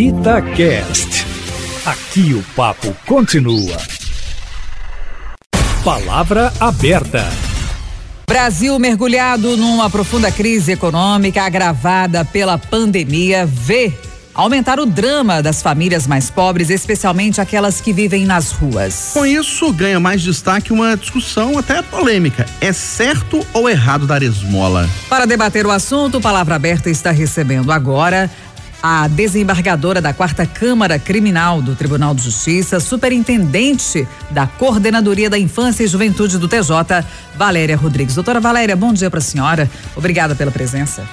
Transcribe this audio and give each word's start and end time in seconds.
Itacast. 0.00 1.26
Aqui 1.84 2.32
o 2.32 2.42
papo 2.56 2.96
continua. 3.04 3.76
Palavra 5.84 6.50
aberta. 6.58 7.28
Brasil 8.26 8.78
mergulhado 8.78 9.58
numa 9.58 9.90
profunda 9.90 10.32
crise 10.32 10.72
econômica 10.72 11.42
agravada 11.42 12.24
pela 12.24 12.56
pandemia 12.56 13.44
vê 13.44 13.92
aumentar 14.32 14.80
o 14.80 14.86
drama 14.86 15.42
das 15.42 15.60
famílias 15.60 16.06
mais 16.06 16.30
pobres, 16.30 16.70
especialmente 16.70 17.40
aquelas 17.40 17.80
que 17.80 17.92
vivem 17.92 18.24
nas 18.24 18.52
ruas. 18.52 19.10
Com 19.12 19.26
isso, 19.26 19.70
ganha 19.72 20.00
mais 20.00 20.22
destaque 20.22 20.72
uma 20.72 20.96
discussão 20.96 21.58
até 21.58 21.82
polêmica. 21.82 22.46
É 22.60 22.72
certo 22.72 23.46
ou 23.52 23.68
errado 23.68 24.06
dar 24.06 24.22
esmola? 24.22 24.88
Para 25.10 25.26
debater 25.26 25.66
o 25.66 25.70
assunto, 25.70 26.20
Palavra 26.20 26.54
Aberta 26.54 26.88
está 26.88 27.10
recebendo 27.10 27.70
agora 27.70 28.30
a 28.82 29.08
desembargadora 29.08 30.00
da 30.00 30.12
Quarta 30.12 30.46
Câmara 30.46 30.98
Criminal 30.98 31.60
do 31.60 31.74
Tribunal 31.74 32.14
de 32.14 32.22
Justiça, 32.22 32.80
superintendente 32.80 34.06
da 34.30 34.46
Coordenadoria 34.46 35.28
da 35.28 35.38
Infância 35.38 35.84
e 35.84 35.86
Juventude 35.86 36.38
do 36.38 36.48
TJ, 36.48 37.04
Valéria 37.36 37.76
Rodrigues. 37.76 38.14
Doutora 38.14 38.40
Valéria, 38.40 38.76
bom 38.76 38.92
dia 38.92 39.10
para 39.10 39.18
a 39.18 39.22
senhora. 39.22 39.70
Obrigada 39.94 40.34
pela 40.34 40.50
presença. 40.50 41.06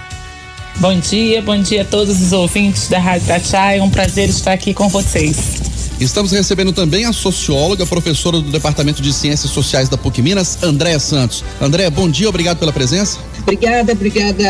Bom 0.78 0.98
dia, 1.00 1.42
bom 1.42 1.60
dia 1.60 1.82
a 1.82 1.86
todos 1.86 2.22
os 2.22 2.32
ouvintes 2.32 2.88
da 2.88 3.00
Rádio 3.00 3.28
Tachá. 3.28 3.74
É 3.74 3.82
um 3.82 3.90
prazer 3.90 4.30
estar 4.30 4.54
aqui 4.54 4.74
com 4.74 4.88
vocês. 4.88 5.68
Estamos 6.00 6.32
recebendo 6.32 6.72
também 6.72 7.06
a 7.06 7.12
socióloga, 7.12 7.84
professora 7.88 8.40
do 8.40 8.52
Departamento 8.52 9.02
de 9.02 9.12
Ciências 9.12 9.52
Sociais 9.52 9.90
da 9.90 9.98
PUC 9.98 10.22
Minas, 10.22 10.62
Andréa 10.62 11.00
Santos. 11.00 11.44
Andréa, 11.60 11.90
bom 11.90 12.08
dia, 12.08 12.30
obrigado 12.30 12.60
pela 12.60 12.72
presença. 12.72 13.18
Obrigada, 13.42 13.94
obrigada 13.94 14.44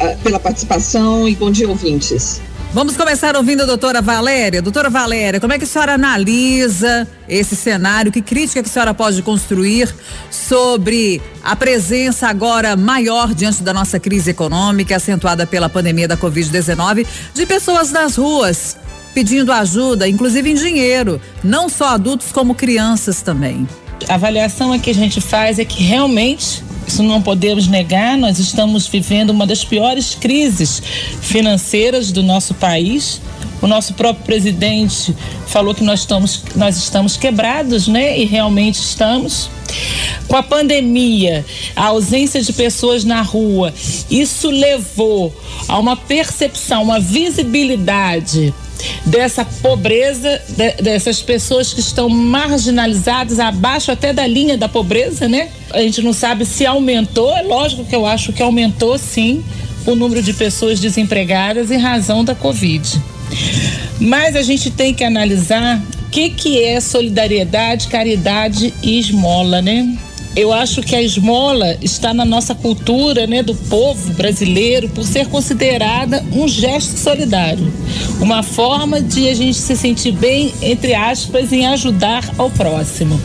ah, 0.00 0.16
pela 0.24 0.40
participação 0.40 1.28
e 1.28 1.36
bom 1.36 1.52
dia, 1.52 1.68
ouvintes. 1.68 2.40
Vamos 2.70 2.98
começar 2.98 3.34
ouvindo 3.34 3.62
a 3.62 3.66
doutora 3.66 4.02
Valéria. 4.02 4.60
Doutora 4.60 4.90
Valéria, 4.90 5.40
como 5.40 5.54
é 5.54 5.58
que 5.58 5.64
a 5.64 5.66
senhora 5.66 5.94
analisa 5.94 7.08
esse 7.26 7.56
cenário? 7.56 8.12
Que 8.12 8.20
crítica 8.20 8.62
que 8.62 8.68
a 8.68 8.72
senhora 8.72 8.92
pode 8.92 9.22
construir 9.22 9.92
sobre 10.30 11.22
a 11.42 11.56
presença 11.56 12.28
agora 12.28 12.76
maior 12.76 13.32
diante 13.32 13.62
da 13.62 13.72
nossa 13.72 13.98
crise 13.98 14.30
econômica, 14.30 14.96
acentuada 14.96 15.46
pela 15.46 15.70
pandemia 15.70 16.06
da 16.06 16.16
Covid-19, 16.16 17.06
de 17.32 17.46
pessoas 17.46 17.90
nas 17.90 18.16
ruas 18.16 18.76
pedindo 19.14 19.50
ajuda, 19.50 20.06
inclusive 20.06 20.50
em 20.50 20.54
dinheiro, 20.54 21.20
não 21.42 21.70
só 21.70 21.88
adultos 21.88 22.30
como 22.30 22.54
crianças 22.54 23.22
também? 23.22 23.66
A 24.06 24.14
avaliação 24.14 24.78
que 24.78 24.90
a 24.90 24.94
gente 24.94 25.20
faz 25.22 25.58
é 25.58 25.64
que 25.64 25.82
realmente 25.82 26.62
isso 26.88 27.02
não 27.02 27.20
podemos 27.20 27.66
negar, 27.66 28.16
nós 28.16 28.38
estamos 28.38 28.86
vivendo 28.86 29.30
uma 29.30 29.46
das 29.46 29.64
piores 29.64 30.14
crises 30.14 30.82
financeiras 31.20 32.10
do 32.10 32.22
nosso 32.22 32.54
país. 32.54 33.20
O 33.60 33.66
nosso 33.66 33.94
próprio 33.94 34.24
presidente 34.24 35.14
falou 35.46 35.74
que 35.74 35.84
nós 35.84 36.00
estamos, 36.00 36.42
nós 36.54 36.76
estamos 36.76 37.16
quebrados, 37.16 37.88
né? 37.88 38.18
E 38.18 38.24
realmente 38.24 38.76
estamos. 38.76 39.50
Com 40.26 40.36
a 40.36 40.42
pandemia, 40.42 41.44
a 41.76 41.86
ausência 41.86 42.40
de 42.40 42.52
pessoas 42.52 43.04
na 43.04 43.20
rua, 43.20 43.74
isso 44.10 44.48
levou 44.50 45.34
a 45.66 45.78
uma 45.78 45.96
percepção, 45.96 46.82
uma 46.82 47.00
visibilidade 47.00 48.54
dessa 49.04 49.44
pobreza, 49.44 50.40
de, 50.48 50.82
dessas 50.82 51.22
pessoas 51.22 51.72
que 51.72 51.80
estão 51.80 52.08
marginalizadas, 52.08 53.38
abaixo 53.38 53.90
até 53.90 54.12
da 54.12 54.26
linha 54.26 54.56
da 54.56 54.68
pobreza, 54.68 55.28
né? 55.28 55.48
A 55.70 55.80
gente 55.80 56.02
não 56.02 56.12
sabe 56.12 56.44
se 56.44 56.64
aumentou, 56.64 57.34
é 57.36 57.42
lógico 57.42 57.84
que 57.84 57.94
eu 57.94 58.06
acho 58.06 58.32
que 58.32 58.42
aumentou 58.42 58.98
sim 58.98 59.44
o 59.86 59.94
número 59.94 60.22
de 60.22 60.32
pessoas 60.32 60.80
desempregadas 60.80 61.70
em 61.70 61.78
razão 61.78 62.24
da 62.24 62.34
Covid. 62.34 63.00
Mas 64.00 64.36
a 64.36 64.42
gente 64.42 64.70
tem 64.70 64.94
que 64.94 65.04
analisar 65.04 65.80
o 66.06 66.10
que, 66.10 66.30
que 66.30 66.62
é 66.62 66.80
solidariedade, 66.80 67.88
caridade 67.88 68.72
e 68.82 68.98
esmola, 68.98 69.60
né? 69.60 69.96
Eu 70.36 70.52
acho 70.52 70.82
que 70.82 70.94
a 70.94 71.02
esmola 71.02 71.76
está 71.82 72.14
na 72.14 72.24
nossa 72.24 72.54
cultura, 72.54 73.26
né, 73.26 73.42
do 73.42 73.54
povo 73.54 74.12
brasileiro, 74.12 74.88
por 74.88 75.04
ser 75.04 75.26
considerada 75.26 76.24
um 76.32 76.46
gesto 76.46 76.96
solidário, 76.98 77.72
uma 78.20 78.42
forma 78.42 79.00
de 79.00 79.28
a 79.28 79.34
gente 79.34 79.58
se 79.58 79.76
sentir 79.76 80.12
bem, 80.12 80.52
entre 80.62 80.94
aspas, 80.94 81.52
em 81.52 81.66
ajudar 81.66 82.24
ao 82.38 82.50
próximo. 82.50 83.20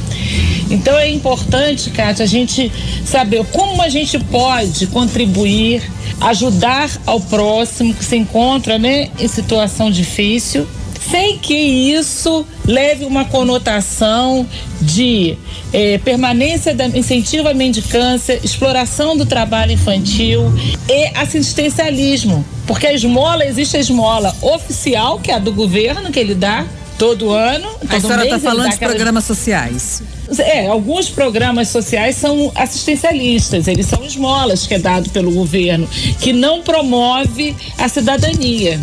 Então 0.69 0.97
é 0.97 1.09
importante, 1.09 1.89
Kátia, 1.91 2.23
a 2.23 2.27
gente 2.27 2.71
saber 3.05 3.45
como 3.51 3.81
a 3.81 3.89
gente 3.89 4.17
pode 4.17 4.87
contribuir, 4.87 5.83
ajudar 6.19 6.89
ao 7.05 7.19
próximo 7.19 7.93
que 7.93 8.03
se 8.03 8.15
encontra 8.15 8.79
né, 8.79 9.09
em 9.19 9.27
situação 9.27 9.91
difícil 9.91 10.67
sem 11.09 11.37
que 11.37 11.53
isso 11.53 12.45
leve 12.65 13.05
uma 13.05 13.25
conotação 13.25 14.47
de 14.81 15.37
eh, 15.71 15.99
permanência 15.99 16.73
da 16.73 16.87
incentivo 16.87 17.47
à 17.47 17.53
mendicância, 17.53 18.39
exploração 18.43 19.17
do 19.17 19.25
trabalho 19.25 19.71
infantil 19.71 20.41
e 20.89 21.17
assistencialismo. 21.17 22.45
Porque 22.65 22.87
a 22.87 22.93
esmola, 22.93 23.45
existe 23.45 23.75
a 23.77 23.79
esmola 23.79 24.35
oficial, 24.41 25.19
que 25.19 25.31
é 25.31 25.35
a 25.35 25.39
do 25.39 25.51
governo, 25.51 26.11
que 26.11 26.19
ele 26.19 26.35
dá 26.35 26.65
todo 26.97 27.31
ano. 27.31 27.67
A 27.89 27.99
senhora 27.99 28.23
está 28.23 28.39
falando 28.39 28.71
de 28.71 28.77
programas 28.77 29.25
sociais. 29.25 30.03
É, 30.39 30.67
alguns 30.67 31.09
programas 31.09 31.67
sociais 31.67 32.15
são 32.15 32.51
assistencialistas, 32.55 33.67
eles 33.67 33.85
são 33.85 34.03
esmolas 34.05 34.65
que 34.65 34.73
é 34.73 34.79
dado 34.79 35.09
pelo 35.09 35.31
governo, 35.31 35.87
que 36.19 36.31
não 36.31 36.61
promove 36.61 37.55
a 37.77 37.89
cidadania 37.89 38.79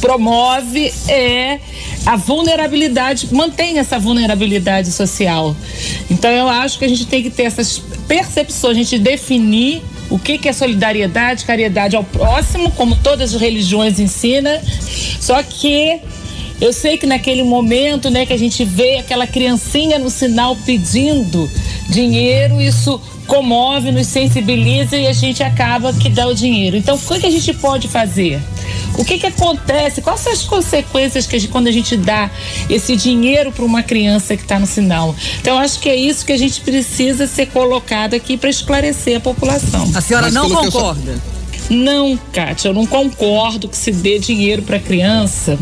promove 0.00 0.92
é 1.08 1.58
a 2.06 2.16
vulnerabilidade, 2.16 3.28
mantém 3.32 3.78
essa 3.78 3.98
vulnerabilidade 3.98 4.90
social. 4.90 5.54
Então 6.10 6.30
eu 6.30 6.48
acho 6.48 6.78
que 6.78 6.84
a 6.84 6.88
gente 6.88 7.06
tem 7.06 7.22
que 7.22 7.30
ter 7.30 7.44
essas 7.44 7.78
percepções, 8.08 8.76
a 8.76 8.80
gente 8.80 8.98
definir 8.98 9.82
o 10.08 10.18
que, 10.18 10.38
que 10.38 10.48
é 10.48 10.52
solidariedade, 10.52 11.44
caridade 11.44 11.94
ao 11.94 12.02
próximo, 12.02 12.70
como 12.72 12.96
todas 12.96 13.34
as 13.34 13.40
religiões 13.40 14.00
ensinam. 14.00 14.58
Só 15.20 15.42
que 15.42 16.00
eu 16.60 16.72
sei 16.72 16.98
que 16.98 17.06
naquele 17.06 17.42
momento, 17.42 18.10
né, 18.10 18.26
que 18.26 18.32
a 18.32 18.38
gente 18.38 18.64
vê 18.64 18.98
aquela 18.98 19.26
criancinha 19.26 19.98
no 19.98 20.10
sinal 20.10 20.56
pedindo 20.66 21.48
dinheiro, 21.88 22.60
isso 22.60 23.00
comove, 23.26 23.92
nos 23.92 24.08
sensibiliza 24.08 24.96
e 24.96 25.06
a 25.06 25.12
gente 25.12 25.42
acaba 25.42 25.92
que 25.92 26.08
dá 26.08 26.26
o 26.26 26.34
dinheiro. 26.34 26.76
Então, 26.76 26.96
o 26.96 26.98
que, 26.98 27.20
que 27.20 27.26
a 27.26 27.30
gente 27.30 27.54
pode 27.54 27.86
fazer? 27.86 28.40
O 28.98 29.04
que, 29.04 29.18
que 29.18 29.26
acontece? 29.26 30.02
Quais 30.02 30.20
são 30.20 30.32
as 30.32 30.42
consequências 30.42 31.26
que 31.26 31.36
a 31.36 31.38
gente, 31.38 31.50
quando 31.50 31.68
a 31.68 31.72
gente 31.72 31.96
dá 31.96 32.30
esse 32.68 32.96
dinheiro 32.96 33.50
para 33.52 33.64
uma 33.64 33.82
criança 33.82 34.36
que 34.36 34.42
está 34.42 34.58
no 34.58 34.66
sinal? 34.66 35.14
Então, 35.40 35.58
acho 35.58 35.78
que 35.80 35.88
é 35.88 35.96
isso 35.96 36.24
que 36.24 36.32
a 36.32 36.38
gente 36.38 36.60
precisa 36.60 37.26
ser 37.26 37.46
colocado 37.46 38.14
aqui 38.14 38.36
para 38.36 38.50
esclarecer 38.50 39.16
a 39.16 39.20
população. 39.20 39.90
A 39.94 40.00
senhora 40.00 40.26
Mas 40.26 40.34
não 40.34 40.48
concorda? 40.48 41.18
Não, 41.70 42.18
Kátia, 42.32 42.68
eu 42.68 42.74
não 42.74 42.84
concordo 42.84 43.68
que 43.68 43.76
se 43.76 43.92
dê 43.92 44.18
dinheiro 44.18 44.62
para 44.62 44.80
criança, 44.80 45.56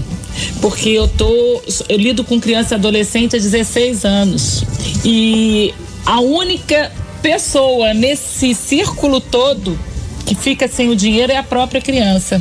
porque 0.60 0.88
eu 0.88 1.06
tô, 1.06 1.62
eu 1.86 1.98
lido 1.98 2.24
com 2.24 2.40
criança 2.40 2.74
e 2.74 2.76
adolescente 2.76 3.36
há 3.36 3.38
16 3.38 4.06
anos 4.06 4.64
e 5.04 5.74
a 6.06 6.20
única 6.20 6.90
pessoa 7.20 7.92
nesse 7.92 8.54
círculo 8.54 9.20
todo 9.20 9.78
que 10.24 10.34
fica 10.34 10.66
sem 10.66 10.88
o 10.88 10.96
dinheiro 10.96 11.30
é 11.30 11.36
a 11.36 11.42
própria 11.42 11.80
criança. 11.80 12.40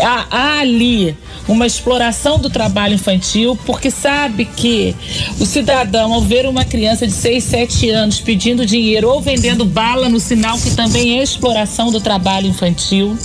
Há, 0.00 0.60
ali 0.60 1.16
uma 1.48 1.66
exploração 1.66 2.38
do 2.38 2.48
trabalho 2.48 2.94
infantil, 2.94 3.58
porque 3.66 3.90
sabe 3.90 4.44
que 4.44 4.94
o 5.40 5.46
cidadão, 5.46 6.12
ao 6.12 6.20
ver 6.20 6.46
uma 6.46 6.64
criança 6.64 7.06
de 7.06 7.12
6, 7.12 7.44
7 7.44 7.90
anos 7.90 8.20
pedindo 8.20 8.64
dinheiro 8.64 9.08
ou 9.08 9.20
vendendo 9.20 9.64
bala 9.64 10.08
no 10.08 10.20
sinal, 10.20 10.58
que 10.58 10.70
também 10.70 11.18
é 11.18 11.22
exploração 11.22 11.90
do 11.90 12.00
trabalho 12.00 12.46
infantil, 12.46 13.16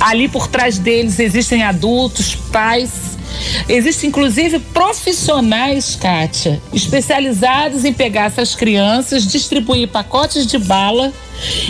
ali 0.00 0.28
por 0.28 0.48
trás 0.48 0.78
deles 0.78 1.18
existem 1.18 1.62
adultos, 1.62 2.34
pais 2.52 3.17
Existem 3.68 4.08
inclusive 4.08 4.58
profissionais, 4.58 5.96
Kátia, 5.96 6.60
especializados 6.72 7.84
em 7.84 7.92
pegar 7.92 8.26
essas 8.26 8.54
crianças, 8.54 9.26
distribuir 9.26 9.88
pacotes 9.88 10.46
de 10.46 10.58
bala 10.58 11.12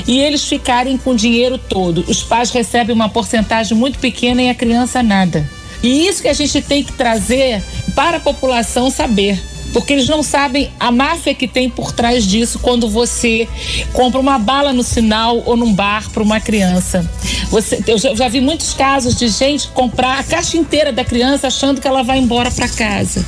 e 0.07 0.19
eles 0.21 0.45
ficarem 0.45 0.97
com 0.97 1.11
o 1.11 1.17
dinheiro 1.17 1.59
todo. 1.59 2.05
Os 2.09 2.23
pais 2.23 2.51
recebem 2.51 2.95
uma 2.95 3.09
porcentagem 3.09 3.77
muito 3.77 3.99
pequena 3.99 4.43
e 4.43 4.49
a 4.49 4.55
criança 4.55 5.03
nada. 5.03 5.49
E 5.83 6.07
isso 6.07 6.23
que 6.23 6.29
a 6.29 6.33
gente 6.33 6.61
tem 6.63 6.83
que 6.83 6.93
trazer 6.93 7.63
para 7.95 8.17
a 8.17 8.21
população 8.21 8.91
saber 8.91 9.41
porque 9.73 9.93
eles 9.93 10.09
não 10.09 10.23
sabem 10.23 10.71
a 10.79 10.91
máfia 10.91 11.35
que 11.35 11.47
tem 11.47 11.69
por 11.69 11.93
trás 11.93 12.27
disso 12.27 12.59
quando 12.59 12.89
você 12.89 13.49
compra 13.93 14.19
uma 14.21 14.39
bala 14.39 14.73
no 14.73 14.83
sinal 14.83 15.43
ou 15.45 15.57
num 15.57 15.73
bar 15.73 16.09
para 16.11 16.23
uma 16.23 16.41
criança. 16.41 17.09
Você, 17.51 17.83
eu 17.87 17.99
já, 17.99 18.15
já, 18.15 18.29
vi 18.29 18.41
muitos 18.41 18.75
casos 18.75 19.15
de 19.15 19.29
gente 19.29 19.69
comprar 19.69 20.19
a 20.19 20.23
caixa 20.23 20.57
inteira 20.57 20.93
da 20.93 21.05
criança 21.05 21.47
achando 21.47 21.81
que 21.81 21.89
ela 21.89 22.03
vai 22.03 22.19
embora 22.19 22.51
para 22.51 22.69
casa. 22.69 23.25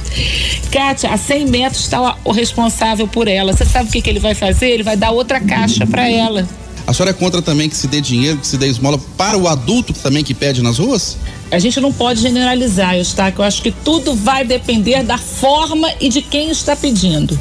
Kátia, 0.70 1.10
a 1.10 1.16
100 1.16 1.46
metros 1.46 1.82
está 1.82 2.16
o 2.24 2.32
responsável 2.32 3.08
por 3.08 3.28
ela. 3.28 3.52
Você 3.52 3.64
sabe 3.64 3.88
o 3.88 3.92
que, 3.92 4.02
que 4.02 4.10
ele 4.10 4.20
vai 4.20 4.34
fazer? 4.34 4.70
Ele 4.70 4.82
vai 4.82 4.96
dar 4.96 5.10
outra 5.10 5.40
caixa 5.40 5.86
para 5.86 6.08
ela. 6.08 6.46
A 6.86 6.92
senhora 6.92 7.10
é 7.10 7.14
contra 7.14 7.40
também 7.40 7.68
que 7.68 7.76
se 7.76 7.86
dê 7.86 8.00
dinheiro, 8.00 8.38
que 8.38 8.46
se 8.46 8.56
dê 8.56 8.66
esmola 8.66 8.98
para 9.16 9.36
o 9.38 9.48
adulto 9.48 9.92
também 9.92 10.24
que 10.24 10.34
pede 10.34 10.62
nas 10.62 10.78
ruas? 10.78 11.16
A 11.50 11.58
gente 11.58 11.80
não 11.80 11.92
pode 11.92 12.20
generalizar, 12.20 12.96
Eustáquio. 12.96 13.42
Eu 13.42 13.44
acho 13.44 13.60
que 13.60 13.72
tudo 13.72 14.14
vai 14.14 14.44
depender 14.44 15.02
da 15.02 15.18
forma 15.18 15.90
e 16.00 16.08
de 16.08 16.22
quem 16.22 16.50
está 16.50 16.76
pedindo. 16.76 17.38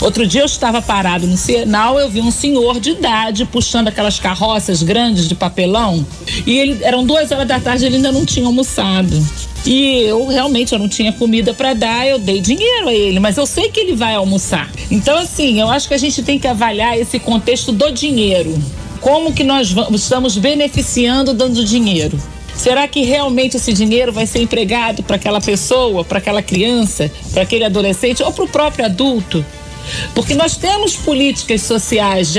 Outro 0.00 0.26
dia 0.26 0.42
eu 0.42 0.46
estava 0.46 0.82
parado 0.82 1.26
no 1.26 1.36
sinal, 1.36 1.98
eu 1.98 2.08
vi 2.10 2.20
um 2.20 2.32
senhor 2.32 2.80
de 2.80 2.90
idade 2.90 3.44
puxando 3.44 3.88
aquelas 3.88 4.18
carroças 4.18 4.82
grandes 4.82 5.28
de 5.28 5.34
papelão 5.34 6.04
e 6.46 6.58
ele 6.58 6.82
eram 6.82 7.04
duas 7.04 7.30
horas 7.30 7.46
da 7.46 7.60
tarde 7.60 7.84
ele 7.84 7.96
ainda 7.96 8.10
não 8.10 8.24
tinha 8.24 8.46
almoçado. 8.46 9.24
E 9.66 10.02
eu 10.02 10.26
realmente 10.26 10.72
eu 10.72 10.78
não 10.78 10.88
tinha 10.88 11.12
comida 11.12 11.54
para 11.54 11.72
dar, 11.72 12.06
eu 12.06 12.18
dei 12.18 12.40
dinheiro 12.40 12.88
a 12.88 12.94
ele, 12.94 13.18
mas 13.18 13.36
eu 13.36 13.46
sei 13.46 13.70
que 13.70 13.80
ele 13.80 13.96
vai 13.96 14.14
almoçar. 14.14 14.70
Então 14.90 15.16
assim, 15.16 15.60
eu 15.60 15.70
acho 15.70 15.88
que 15.88 15.94
a 15.94 15.98
gente 15.98 16.22
tem 16.22 16.38
que 16.38 16.46
avaliar 16.46 16.98
esse 16.98 17.18
contexto 17.18 17.72
do 17.72 17.90
dinheiro. 17.90 18.54
Como 19.00 19.32
que 19.32 19.44
nós 19.44 19.70
vamos, 19.70 20.02
estamos 20.02 20.36
beneficiando 20.36 21.32
dando 21.32 21.64
dinheiro? 21.64 22.18
Será 22.54 22.86
que 22.86 23.02
realmente 23.02 23.56
esse 23.56 23.72
dinheiro 23.72 24.12
vai 24.12 24.26
ser 24.26 24.40
empregado 24.40 25.02
para 25.02 25.16
aquela 25.16 25.40
pessoa, 25.40 26.04
para 26.04 26.18
aquela 26.18 26.42
criança, 26.42 27.10
para 27.32 27.42
aquele 27.42 27.64
adolescente 27.64 28.22
ou 28.22 28.32
para 28.32 28.44
o 28.44 28.48
próprio 28.48 28.84
adulto? 28.84 29.44
Porque 30.14 30.34
nós 30.34 30.56
temos 30.56 30.96
políticas 30.96 31.62
sociais 31.62 32.32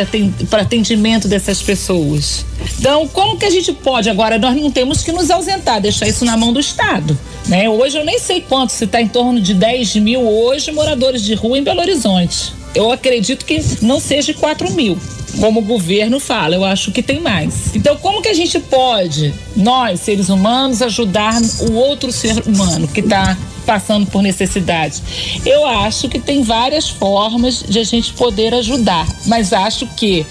para 0.49 0.61
atendimento 0.61 1.27
dessas 1.27 1.61
pessoas. 1.61 2.45
Então, 2.79 3.07
como 3.07 3.37
que 3.37 3.45
a 3.45 3.49
gente 3.49 3.71
pode 3.73 4.09
agora? 4.09 4.37
Nós 4.37 4.55
não 4.55 4.71
temos 4.71 5.03
que 5.03 5.11
nos 5.11 5.29
ausentar, 5.29 5.81
deixar 5.81 6.07
isso 6.07 6.25
na 6.25 6.35
mão 6.37 6.51
do 6.51 6.59
Estado. 6.59 7.17
Né? 7.47 7.69
Hoje 7.69 7.97
eu 7.97 8.05
nem 8.05 8.19
sei 8.19 8.41
quanto, 8.41 8.71
se 8.71 8.85
está 8.85 9.01
em 9.01 9.07
torno 9.07 9.39
de 9.39 9.53
10 9.53 9.95
mil 9.97 10.21
hoje 10.21 10.71
moradores 10.71 11.21
de 11.23 11.33
rua 11.35 11.57
em 11.57 11.63
Belo 11.63 11.81
Horizonte. 11.81 12.53
Eu 12.73 12.91
acredito 12.91 13.45
que 13.45 13.63
não 13.81 13.99
seja 13.99 14.33
4 14.33 14.71
mil 14.71 14.97
como 15.39 15.59
o 15.59 15.63
governo 15.63 16.19
fala, 16.19 16.55
eu 16.55 16.63
acho 16.63 16.91
que 16.91 17.01
tem 17.01 17.19
mais. 17.19 17.75
Então, 17.75 17.97
como 17.97 18.21
que 18.21 18.29
a 18.29 18.33
gente 18.33 18.59
pode, 18.59 19.33
nós, 19.55 19.99
seres 19.99 20.29
humanos, 20.29 20.81
ajudar 20.81 21.39
o 21.59 21.73
outro 21.73 22.11
ser 22.11 22.41
humano 22.47 22.87
que 22.87 23.01
está 23.01 23.37
passando 23.65 24.05
por 24.07 24.21
necessidade? 24.21 25.01
Eu 25.45 25.65
acho 25.65 26.07
que 26.07 26.19
tem 26.19 26.43
várias 26.43 26.89
formas 26.89 27.63
de 27.63 27.79
a 27.79 27.83
gente 27.83 28.13
poder 28.13 28.53
ajudar, 28.53 29.07
mas 29.25 29.51
acho 29.51 29.87
que 29.87 30.25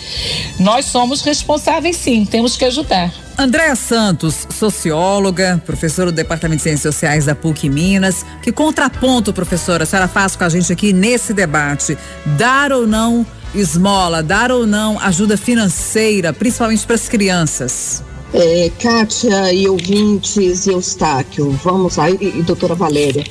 nós 0.59 0.87
somos 0.87 1.23
responsáveis 1.23 1.97
sim, 1.97 2.25
temos 2.25 2.57
que 2.57 2.65
ajudar. 2.65 3.13
Andréa 3.37 3.75
Santos, 3.75 4.47
socióloga, 4.49 5.61
professora 5.67 6.13
do 6.13 6.15
Departamento 6.15 6.59
de 6.59 6.63
Ciências 6.63 6.95
Sociais 6.95 7.25
da 7.27 7.35
PUC 7.35 7.69
Minas. 7.69 8.25
Que 8.41 8.53
contraponto, 8.53 9.33
professora, 9.33 9.83
a 9.83 9.87
senhora 9.87 10.07
faz 10.07 10.37
com 10.37 10.45
a 10.45 10.49
gente 10.49 10.73
aqui 10.73 10.93
nesse 10.93 11.35
debate? 11.35 11.99
Dar 12.39 12.71
ou 12.71 12.87
não 12.87 13.27
esmola, 13.53 14.23
dar 14.23 14.53
ou 14.53 14.67
não 14.67 15.01
ajuda 15.01 15.37
financeira, 15.37 16.33
principalmente 16.33 16.87
para 16.87 16.95
as 16.95 17.09
crianças? 17.09 18.05
É, 18.37 18.69
Kátia 18.81 19.53
e 19.53 19.69
ouvintes 19.69 20.67
e 20.67 20.71
Eustáquio, 20.71 21.53
vamos 21.63 21.95
lá, 21.95 22.11
e, 22.11 22.17
e 22.21 22.43
doutora 22.43 22.75
Valéria. 22.75 23.25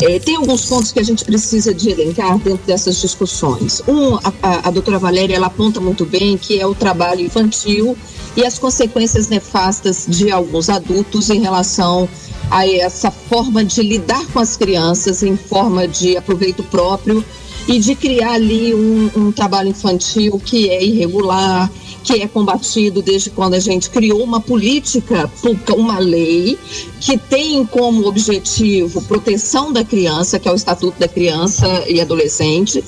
É, 0.00 0.18
tem 0.18 0.36
alguns 0.36 0.64
pontos 0.64 0.92
que 0.92 0.98
a 0.98 1.02
gente 1.02 1.26
precisa 1.26 1.74
de 1.74 1.90
elencar 1.90 2.38
dentro 2.38 2.66
dessas 2.66 2.98
discussões. 2.98 3.82
Um, 3.86 4.14
a, 4.16 4.32
a, 4.42 4.68
a 4.68 4.70
doutora 4.70 4.98
Valéria 4.98 5.36
ela 5.36 5.48
aponta 5.48 5.78
muito 5.78 6.06
bem 6.06 6.38
que 6.38 6.58
é 6.58 6.66
o 6.66 6.74
trabalho 6.74 7.20
infantil 7.20 7.96
e 8.34 8.46
as 8.46 8.58
consequências 8.58 9.28
nefastas 9.28 10.06
de 10.08 10.30
alguns 10.30 10.70
adultos 10.70 11.28
em 11.28 11.40
relação 11.40 12.08
a 12.50 12.66
essa 12.66 13.10
forma 13.10 13.62
de 13.62 13.82
lidar 13.82 14.24
com 14.32 14.38
as 14.38 14.56
crianças 14.56 15.22
em 15.22 15.36
forma 15.36 15.86
de 15.86 16.16
aproveito 16.16 16.62
próprio 16.62 17.22
e 17.68 17.78
de 17.78 17.94
criar 17.94 18.32
ali 18.32 18.74
um, 18.74 19.10
um 19.16 19.32
trabalho 19.32 19.68
infantil 19.68 20.40
que 20.42 20.70
é 20.70 20.82
irregular, 20.82 21.70
que 22.06 22.22
é 22.22 22.28
combatido 22.28 23.02
desde 23.02 23.30
quando 23.30 23.54
a 23.54 23.58
gente 23.58 23.90
criou 23.90 24.22
uma 24.22 24.40
política, 24.40 25.28
uma 25.76 25.98
lei 25.98 26.56
que 27.00 27.18
tem 27.18 27.66
como 27.66 28.06
objetivo 28.06 29.02
proteção 29.02 29.72
da 29.72 29.84
criança, 29.84 30.38
que 30.38 30.48
é 30.48 30.52
o 30.52 30.54
Estatuto 30.54 31.00
da 31.00 31.08
Criança 31.08 31.66
e 31.88 32.00
Adolescente, 32.00 32.82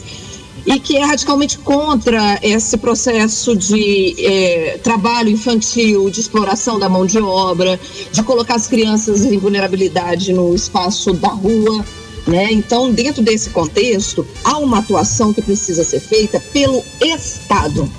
e 0.64 0.78
que 0.78 0.96
é 0.96 1.04
radicalmente 1.04 1.58
contra 1.58 2.38
esse 2.42 2.76
processo 2.76 3.56
de 3.56 4.14
é, 4.24 4.78
trabalho 4.84 5.30
infantil, 5.30 6.08
de 6.10 6.20
exploração 6.20 6.78
da 6.78 6.88
mão 6.88 7.04
de 7.04 7.18
obra, 7.18 7.78
de 8.12 8.22
colocar 8.22 8.54
as 8.54 8.68
crianças 8.68 9.24
em 9.24 9.36
vulnerabilidade 9.36 10.32
no 10.32 10.54
espaço 10.54 11.12
da 11.12 11.28
rua. 11.28 11.84
Né? 12.24 12.52
Então, 12.52 12.92
dentro 12.92 13.20
desse 13.20 13.50
contexto, 13.50 14.24
há 14.44 14.58
uma 14.58 14.78
atuação 14.78 15.32
que 15.32 15.42
precisa 15.42 15.82
ser 15.82 15.98
feita 15.98 16.38
pelo 16.52 16.84
Estado. 17.00 17.90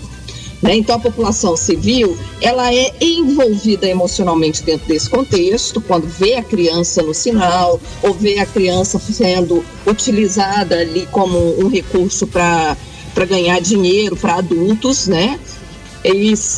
Né? 0.61 0.75
Então, 0.75 0.95
a 0.95 0.99
população 0.99 1.55
civil 1.55 2.17
ela 2.41 2.73
é 2.73 2.93
envolvida 2.99 3.87
emocionalmente 3.87 4.63
dentro 4.63 4.87
desse 4.87 5.09
contexto, 5.09 5.79
quando 5.81 6.07
vê 6.07 6.35
a 6.35 6.43
criança 6.43 7.01
no 7.01 7.13
sinal, 7.13 7.79
ou 8.03 8.13
vê 8.13 8.39
a 8.39 8.45
criança 8.45 8.99
sendo 8.99 9.63
utilizada 9.87 10.79
ali 10.79 11.07
como 11.11 11.37
um 11.59 11.69
recurso 11.69 12.27
para 12.27 12.75
ganhar 13.27 13.59
dinheiro 13.61 14.15
para 14.15 14.35
adultos, 14.35 15.07
né? 15.07 15.39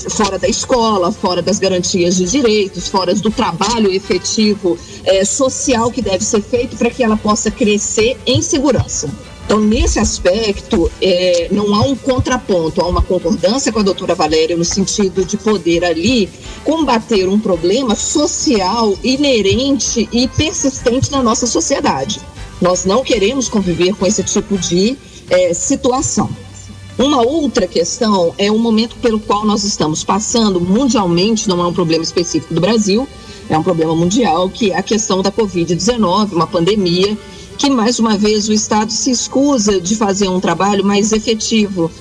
fora 0.10 0.38
da 0.38 0.48
escola, 0.48 1.12
fora 1.12 1.42
das 1.42 1.58
garantias 1.58 2.16
de 2.16 2.26
direitos, 2.26 2.88
fora 2.88 3.14
do 3.16 3.32
trabalho 3.32 3.92
efetivo 3.92 4.78
é, 5.04 5.26
social 5.26 5.92
que 5.92 6.02
deve 6.02 6.24
ser 6.24 6.42
feito 6.42 6.78
para 6.78 6.92
que 6.92 7.04
ela 7.04 7.18
possa 7.18 7.50
crescer 7.50 8.18
em 8.26 8.42
segurança. 8.42 9.10
Então, 9.52 9.60
nesse 9.60 10.00
aspecto, 10.00 10.90
é, 11.02 11.50
não 11.52 11.76
há 11.76 11.82
um 11.82 11.94
contraponto, 11.94 12.80
há 12.80 12.88
uma 12.88 13.02
concordância 13.02 13.70
com 13.70 13.80
a 13.80 13.84
doutora 13.84 14.16
Valéria 14.16 14.56
no 14.56 14.64
sentido 14.64 15.26
de 15.26 15.36
poder 15.36 15.84
ali 15.84 16.30
combater 16.64 17.28
um 17.28 17.38
problema 17.38 17.94
social 17.94 18.98
inerente 19.04 20.08
e 20.10 20.26
persistente 20.30 21.12
na 21.12 21.22
nossa 21.22 21.46
sociedade. 21.46 22.22
Nós 22.62 22.86
não 22.86 23.04
queremos 23.04 23.50
conviver 23.50 23.94
com 23.94 24.06
esse 24.06 24.24
tipo 24.24 24.58
de 24.58 24.98
é, 25.30 25.54
situação. 25.54 26.30
Uma 26.98 27.22
outra 27.22 27.68
questão 27.68 28.34
é 28.38 28.50
o 28.50 28.58
momento 28.58 28.96
pelo 29.02 29.20
qual 29.20 29.46
nós 29.46 29.66
estamos 29.66 30.02
passando 30.02 30.62
mundialmente, 30.62 31.50
não 31.50 31.60
é 31.62 31.68
um 31.68 31.74
problema 31.74 32.06
específico 32.06 32.54
do 32.54 32.62
Brasil, 32.62 33.06
é 33.50 33.58
um 33.58 33.64
problema 33.64 33.94
mundial, 33.94 34.50
que 34.50 34.72
é 34.72 34.78
a 34.78 34.82
questão 34.82 35.22
da 35.22 35.30
Covid-19, 35.30 36.32
uma 36.32 36.48
pandemia, 36.48 37.18
que 37.62 37.70
mais 37.70 38.00
uma 38.00 38.18
vez 38.18 38.50
o 38.50 38.54
Estado 38.54 38.92
se 38.92 39.12
escusa 39.12 39.80
de 39.80 39.96
fazer 39.96 40.28
um 40.28 40.40
trabalho 40.40 40.84
mais 40.84 41.12
efetivo. 41.12 41.92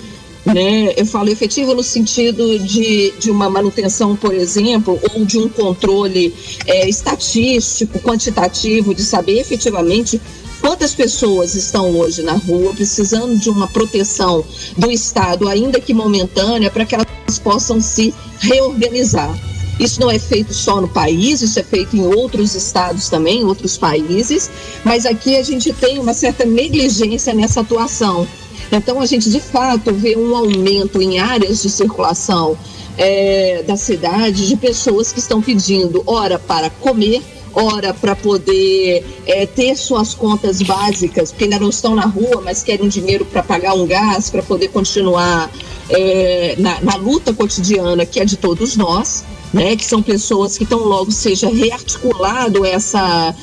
Né? 0.46 0.94
Eu 0.96 1.04
falo 1.04 1.28
efetivo 1.28 1.74
no 1.74 1.82
sentido 1.82 2.58
de, 2.60 3.12
de 3.18 3.30
uma 3.30 3.50
manutenção, 3.50 4.16
por 4.16 4.32
exemplo, 4.32 4.98
ou 5.12 5.22
de 5.26 5.36
um 5.38 5.50
controle 5.50 6.34
é, 6.66 6.88
estatístico, 6.88 7.98
quantitativo, 7.98 8.94
de 8.94 9.02
saber 9.02 9.38
efetivamente 9.38 10.18
Quantas 10.62 10.94
pessoas 10.94 11.54
estão 11.54 11.98
hoje 11.98 12.22
na 12.22 12.34
rua 12.34 12.74
precisando 12.74 13.34
de 13.34 13.48
uma 13.48 13.66
proteção 13.66 14.44
do 14.76 14.90
Estado, 14.90 15.48
ainda 15.48 15.80
que 15.80 15.94
momentânea, 15.94 16.70
para 16.70 16.84
que 16.84 16.94
elas 16.94 17.38
possam 17.42 17.80
se 17.80 18.12
reorganizar? 18.40 19.34
Isso 19.80 19.98
não 19.98 20.10
é 20.10 20.18
feito 20.18 20.52
só 20.52 20.78
no 20.78 20.86
país, 20.86 21.40
isso 21.40 21.58
é 21.58 21.62
feito 21.62 21.96
em 21.96 22.04
outros 22.06 22.54
estados 22.54 23.08
também, 23.08 23.40
em 23.40 23.44
outros 23.44 23.78
países, 23.78 24.50
mas 24.84 25.06
aqui 25.06 25.36
a 25.36 25.42
gente 25.42 25.72
tem 25.72 25.98
uma 25.98 26.12
certa 26.12 26.44
negligência 26.44 27.32
nessa 27.32 27.62
atuação. 27.62 28.28
Então 28.70 29.00
a 29.00 29.06
gente 29.06 29.30
de 29.30 29.40
fato 29.40 29.92
vê 29.94 30.14
um 30.16 30.36
aumento 30.36 31.00
em 31.00 31.18
áreas 31.18 31.62
de 31.62 31.70
circulação 31.70 32.58
é, 32.98 33.62
da 33.66 33.74
cidade 33.74 34.46
de 34.46 34.54
pessoas 34.54 35.12
que 35.12 35.18
estão 35.18 35.40
pedindo 35.40 36.02
hora 36.06 36.38
para 36.38 36.68
comer 36.68 37.22
hora 37.52 37.92
para 37.92 38.14
poder 38.14 39.04
é, 39.26 39.44
ter 39.44 39.76
suas 39.76 40.14
contas 40.14 40.62
básicas, 40.62 41.30
porque 41.30 41.44
ainda 41.44 41.58
não 41.58 41.70
estão 41.70 41.94
na 41.96 42.06
rua, 42.06 42.40
mas 42.44 42.62
querem 42.62 42.88
dinheiro 42.88 43.24
para 43.24 43.42
pagar 43.42 43.74
um 43.74 43.86
gás, 43.86 44.30
para 44.30 44.40
poder 44.40 44.68
continuar 44.68 45.50
é, 45.88 46.54
na, 46.58 46.80
na, 46.80 46.94
luta 46.94 47.34
cotidiana 47.34 48.06
que 48.06 48.20
é 48.20 48.24
de 48.24 48.36
todos 48.36 48.76
nós, 48.76 49.24
né? 49.52 49.76
Que 49.76 49.84
são 49.84 50.02
pessoas 50.02 50.56
que 50.56 50.64
tão 50.64 50.80
logo 50.80 51.10
seja 51.10 51.48
rearticulado 51.48 52.64
essa 52.64 53.34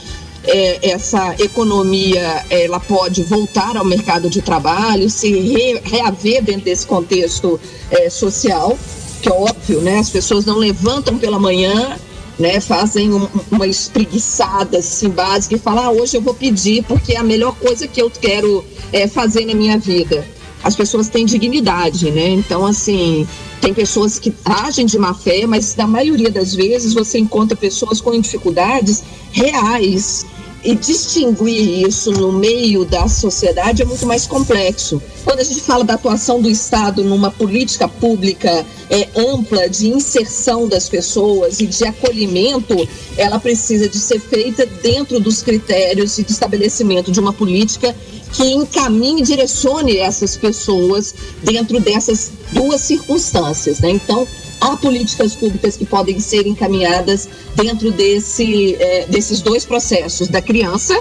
é, 0.44 0.92
essa 0.92 1.36
economia 1.40 2.46
ela 2.50 2.80
pode 2.80 3.24
voltar 3.24 3.76
ao 3.76 3.84
mercado 3.84 4.30
de 4.30 4.42
trabalho, 4.42 5.10
se 5.10 5.30
re, 5.32 5.82
reaver 5.84 6.44
dentro 6.44 6.66
desse 6.66 6.86
contexto 6.88 7.60
é, 7.92 8.10
social, 8.10 8.78
que 9.22 9.30
é 9.30 9.34
óbvio, 9.34 9.82
né? 9.82 10.00
As 10.00 10.10
pessoas 10.10 10.46
não 10.46 10.58
levantam 10.58 11.18
pela 11.18 11.38
manhã 11.38 11.98
né, 12.40 12.60
fazem 12.60 13.14
um, 13.14 13.28
uma 13.52 13.68
espreguiçada 13.68 14.78
assim 14.78 15.10
básica 15.10 15.56
e 15.56 15.60
falam, 15.60 15.86
ah, 15.86 15.92
hoje 15.92 16.18
eu 16.18 16.22
vou 16.22 16.34
pedir 16.34 16.84
porque 16.84 17.14
é 17.14 17.18
a 17.18 17.24
melhor 17.24 17.56
coisa 17.56 17.88
que 17.88 18.02
eu 18.02 18.10
quero 18.10 18.64
é, 18.94 19.08
fazer 19.08 19.46
na 19.46 19.54
minha 19.54 19.78
vida. 19.78 20.26
As 20.68 20.76
pessoas 20.76 21.08
têm 21.08 21.26
dignidade, 21.26 22.12
né? 22.12 22.28
Então, 22.28 22.66
assim, 22.66 23.26
tem 23.62 23.74
pessoas 23.74 24.20
que 24.20 24.34
agem 24.44 24.86
de 24.86 24.98
má 24.98 25.14
fé, 25.14 25.48
mas 25.48 25.74
na 25.78 25.88
maioria 25.88 26.30
das 26.30 26.54
vezes 26.54 26.94
você 26.94 27.18
encontra 27.18 27.56
pessoas 27.56 28.02
com 28.02 28.20
dificuldades 28.20 29.02
reais 29.32 30.26
e 30.66 30.76
distinguir 30.76 31.88
isso 31.88 32.12
no 32.12 32.34
meio 32.34 32.84
da 32.84 33.08
sociedade 33.08 33.82
é 33.82 33.86
muito 33.86 34.06
mais 34.06 34.28
complexo. 34.28 35.02
Quando 35.24 35.40
a 35.40 35.44
gente 35.46 35.62
fala 35.62 35.86
da 35.86 35.94
atuação 35.94 36.42
do 36.42 36.50
Estado 36.50 37.02
numa 37.02 37.32
política 37.32 37.88
pública 37.88 38.66
é, 38.90 39.08
ampla 39.16 39.70
de 39.70 39.88
inserção 39.88 40.68
das 40.68 40.90
pessoas 40.90 41.62
e 41.62 41.68
de 41.68 41.86
acolhimento, 41.86 42.76
ela 43.16 43.40
precisa 43.40 43.88
de 43.88 43.98
ser 43.98 44.20
feita 44.20 44.66
dentro 44.66 45.22
dos 45.22 45.42
critérios 45.42 46.18
de 46.18 46.30
estabelecimento 46.30 47.10
de 47.10 47.22
uma 47.22 47.32
política 47.32 47.96
que 48.34 48.44
encaminhe 48.44 49.22
direcione 49.22 49.98
essas 49.98 50.36
pessoas 50.36 51.14
dentro 51.44 51.80
dessas 51.80 52.32
duas 52.52 52.82
circunstâncias. 52.82 53.80
Né? 53.80 53.92
Então, 53.92 54.28
há 54.62 54.76
políticas 54.78 55.36
públicas 55.36 55.78
que 55.78 55.86
podem 55.86 56.20
ser 56.20 56.46
encaminhadas 56.46 57.30
dentro 57.56 57.92
desse, 57.92 58.76
é, 58.76 59.06
desses 59.08 59.42
dois 59.42 59.66
processos, 59.66 60.28
da 60.28 60.42
criança, 60.42 61.00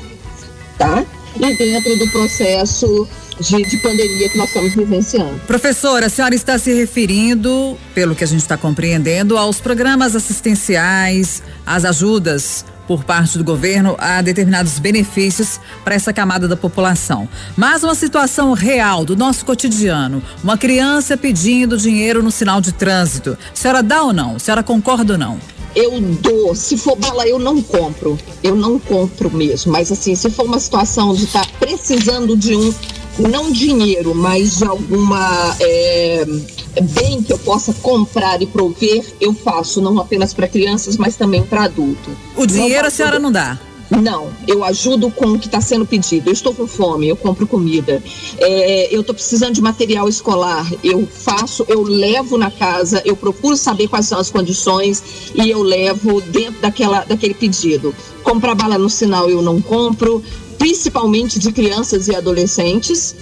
tá? 0.79 1.05
E 1.37 1.57
dentro 1.57 1.99
do 1.99 2.11
processo 2.11 3.07
de, 3.39 3.63
de, 3.63 3.77
pandemia 3.79 4.29
que 4.31 4.39
nós 4.39 4.49
estamos 4.49 4.75
vivenciando. 4.75 5.39
Professora, 5.47 6.07
a 6.07 6.09
senhora 6.09 6.35
está 6.35 6.59
se 6.59 6.73
referindo, 6.73 7.77
pelo 7.95 8.15
que 8.15 8.25
a 8.25 8.27
gente 8.27 8.41
está 8.41 8.57
compreendendo, 8.57 9.37
aos 9.37 9.61
programas 9.61 10.17
assistenciais, 10.17 11.43
às 11.67 11.85
ajudas 11.85 12.65
por 12.87 13.05
parte 13.05 13.39
do 13.39 13.45
governo 13.45 13.97
a 13.99 14.23
determinados 14.23 14.79
benefícios 14.79 15.61
para 15.85 15.95
essa 15.95 16.13
camada 16.13 16.47
da 16.47 16.57
população. 16.57 17.29
Mas 17.57 17.83
uma 17.83 17.95
situação 17.95 18.53
real 18.53 19.05
do 19.05 19.17
nosso 19.17 19.45
cotidiano, 19.45 20.23
uma 20.43 20.57
criança 20.57 21.17
pedindo 21.17 21.77
dinheiro 21.77 22.23
no 22.23 22.31
sinal 22.31 22.61
de 22.61 22.73
trânsito, 22.73 23.37
a 23.53 23.57
senhora 23.57 23.83
dá 23.83 24.03
ou 24.03 24.13
não? 24.13 24.37
A 24.37 24.39
senhora 24.39 24.63
concorda 24.63 25.15
ou 25.15 25.19
não? 25.19 25.39
eu 25.77 26.01
dou. 26.01 26.55
Se 26.55 26.79
for 26.79 26.97
bala, 26.97 27.29
eu 27.29 27.39
não 27.39 27.61
compro. 27.61 28.19
Eu 28.43 28.57
não 28.57 28.79
compro 28.79 29.31
mesmo. 29.31 29.71
Mas 29.71 29.93
assim, 29.93 30.15
se 30.15 30.31
for 30.31 30.47
uma 30.47 30.59
situação 30.59 31.15
de 31.15 31.25
estar 31.25 31.45
tá 31.45 31.53
precisando 31.61 32.35
de 32.35 32.57
um, 32.57 32.75
não 33.19 33.51
dinheiro, 33.51 34.15
mas 34.15 34.63
alguma 34.63 35.57
é, 35.61 36.27
bem 36.83 37.23
que 37.23 37.33
eu 37.33 37.39
possa 37.39 37.73
comprar 37.75 38.41
e 38.43 38.47
prover, 38.47 39.05
eu 39.21 39.33
faço, 39.33 39.81
não 39.81 39.99
apenas 39.99 40.35
para 40.35 40.49
crianças, 40.49 40.97
mas 40.97 41.17
também 41.17 41.43
para 41.43 41.65
adulto. 41.65 42.11
O 42.37 42.47
dinheiro 42.47 42.87
a 42.87 42.91
senhora 42.91 43.19
não 43.19 43.33
dá? 43.33 43.59
Não, 43.91 44.31
eu 44.49 44.65
ajudo 44.65 45.11
com 45.11 45.27
o 45.33 45.39
que 45.39 45.47
está 45.47 45.61
sendo 45.61 45.87
pedido. 45.87 46.29
Eu 46.29 46.33
estou 46.33 46.53
com 46.53 46.67
fome, 46.67 47.09
eu 47.09 47.17
compro 47.17 47.47
comida. 47.47 48.03
É, 48.39 48.95
eu 48.95 49.01
estou 49.01 49.15
precisando 49.15 49.55
de 49.55 49.63
material 49.63 50.09
escolar. 50.09 50.69
Eu 50.83 51.07
faço, 51.07 51.65
eu 51.69 51.83
levo 51.83 52.37
na 52.37 52.51
casa, 52.51 53.01
eu 53.05 53.17
procuro 53.17 53.57
saber 53.57 53.87
quais 53.87 54.07
são 54.07 54.19
as 54.19 54.29
condições 54.29 55.31
e 55.35 55.49
eu 55.49 55.63
levo 55.63 56.21
dentro 56.21 56.61
daquela, 56.61 57.05
daquele 57.05 57.35
pedido. 57.35 57.95
Comprar 58.25 58.57
bala 58.57 58.77
no 58.77 58.91
sinal 58.91 59.31
eu 59.31 59.41
não 59.41 59.63
compro, 59.63 60.23
principalmente 60.59 61.39
de 61.39 61.53
crianças 61.53 62.09
e 62.09 62.15
adolescentes 62.15 63.15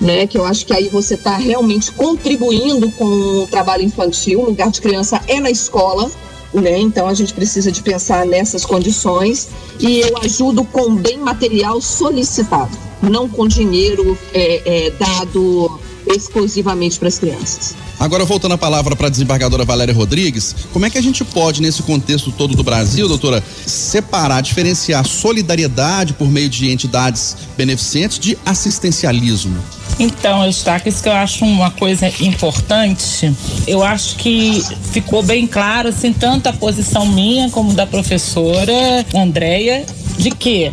né? 0.00 0.26
Que 0.26 0.38
eu 0.38 0.44
acho 0.44 0.64
que 0.64 0.72
aí 0.72 0.88
você 0.88 1.14
está 1.14 1.36
realmente 1.36 1.92
contribuindo 1.92 2.90
com 2.92 3.04
o 3.04 3.46
trabalho 3.46 3.82
infantil. 3.82 4.40
O 4.40 4.46
lugar 4.46 4.70
de 4.70 4.80
criança 4.80 5.20
é 5.28 5.38
na 5.38 5.50
escola, 5.50 6.10
né? 6.54 6.78
Então 6.78 7.06
a 7.06 7.14
gente 7.14 7.34
precisa 7.34 7.70
de 7.70 7.82
pensar 7.82 8.24
nessas 8.24 8.64
condições 8.64 9.48
e 9.78 10.00
eu 10.00 10.16
ajudo 10.18 10.64
com 10.64 10.94
bem 10.94 11.18
material 11.18 11.80
solicitado, 11.80 12.76
não 13.02 13.28
com 13.28 13.46
dinheiro 13.46 14.16
é, 14.32 14.86
é, 14.86 14.90
dado 14.90 15.78
exclusivamente 16.14 16.98
para 16.98 17.08
as 17.08 17.18
crianças. 17.18 17.74
Agora, 17.98 18.24
voltando 18.24 18.52
a 18.52 18.58
palavra 18.58 18.96
para 18.96 19.08
a 19.08 19.10
desembargadora 19.10 19.64
Valéria 19.64 19.94
Rodrigues, 19.94 20.56
como 20.72 20.86
é 20.86 20.90
que 20.90 20.96
a 20.96 21.02
gente 21.02 21.22
pode, 21.22 21.60
nesse 21.60 21.82
contexto 21.82 22.32
todo 22.32 22.54
do 22.54 22.62
Brasil, 22.62 23.06
doutora, 23.06 23.44
separar, 23.66 24.40
diferenciar 24.40 25.06
solidariedade 25.06 26.14
por 26.14 26.26
meio 26.26 26.48
de 26.48 26.70
entidades 26.70 27.36
beneficentes 27.56 28.18
de 28.18 28.38
assistencialismo? 28.46 29.62
Então, 29.98 30.46
Eustáquio, 30.46 30.88
isso 30.88 31.02
que 31.02 31.10
eu 31.10 31.12
acho 31.12 31.44
uma 31.44 31.70
coisa 31.70 32.10
importante. 32.20 33.30
Eu 33.66 33.82
acho 33.82 34.16
que 34.16 34.64
ficou 34.92 35.22
bem 35.22 35.46
claro, 35.46 35.90
assim, 35.90 36.10
tanto 36.10 36.48
a 36.48 36.54
posição 36.54 37.04
minha 37.04 37.50
como 37.50 37.74
da 37.74 37.86
professora 37.86 39.04
Andréia, 39.14 39.84
de 40.16 40.30
que 40.30 40.72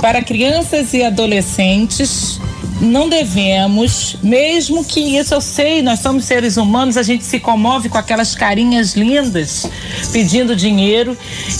para 0.00 0.22
crianças 0.22 0.92
e 0.92 1.04
adolescentes 1.04 2.40
não 2.84 3.08
devemos, 3.08 4.16
mesmo 4.22 4.84
que 4.84 5.00
isso 5.00 5.34
eu 5.34 5.40
sei, 5.40 5.82
nós 5.82 6.00
somos 6.00 6.24
seres 6.24 6.56
humanos, 6.56 6.96
a 6.96 7.02
gente 7.02 7.24
se 7.24 7.40
comove 7.40 7.88
com 7.88 7.98
aquelas 7.98 8.34
carinhas 8.34 8.94
lindas 8.94 9.66
pedindo 10.12 10.54
dinheiro, 10.54 11.16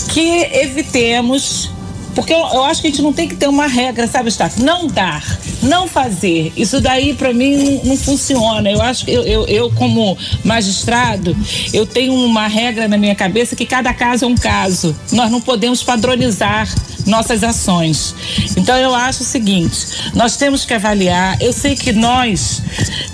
que 0.09 0.47
evitemos 0.53 1.71
porque 2.15 2.33
eu, 2.33 2.39
eu, 2.39 2.63
acho 2.63 2.81
que 2.81 2.87
a 2.87 2.89
gente 2.89 3.01
não 3.01 3.11
tem 3.11 3.27
que 3.27 3.35
ter 3.35 3.47
uma 3.47 3.67
regra, 3.67 4.07
sabe, 4.07 4.29
Staff? 4.29 4.63
Não 4.63 4.87
dar, 4.87 5.21
não 5.61 5.85
fazer. 5.85 6.53
Isso 6.55 6.79
daí, 6.79 7.13
para 7.13 7.33
mim, 7.33 7.57
não, 7.57 7.83
não, 7.83 7.97
funciona. 7.97 8.71
Eu 8.71 8.81
acho 8.81 9.03
que 9.03 9.11
eu, 9.11 9.23
eu, 9.23 9.45
eu, 9.47 9.71
como 9.71 10.17
magistrado, 10.43 11.35
eu 11.73 11.85
tenho 11.85 12.13
uma 12.13 12.47
regra 12.47 12.87
na 12.87 12.97
minha 12.97 13.13
cabeça 13.13 13.55
que 13.55 13.65
cada 13.65 13.93
caso 13.93 14.23
é 14.23 14.27
um 14.29 14.35
caso. 14.35 14.95
Nós 15.11 15.29
não 15.29 15.41
podemos 15.41 15.83
padronizar 15.83 16.73
nossas 17.05 17.43
ações. 17.43 18.15
Então 18.57 18.77
eu 18.77 18.93
acho 18.93 19.21
o 19.21 19.25
seguinte, 19.25 20.11
nós 20.13 20.37
temos 20.37 20.65
que 20.65 20.73
avaliar, 20.73 21.41
eu 21.41 21.53
sei 21.53 21.75
que 21.75 21.91
nós 21.91 22.61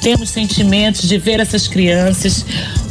temos 0.02 0.30
sentimentos 0.30 1.08
de 1.08 1.18
ver 1.18 1.40
essas 1.40 1.68
crianças, 1.68 2.46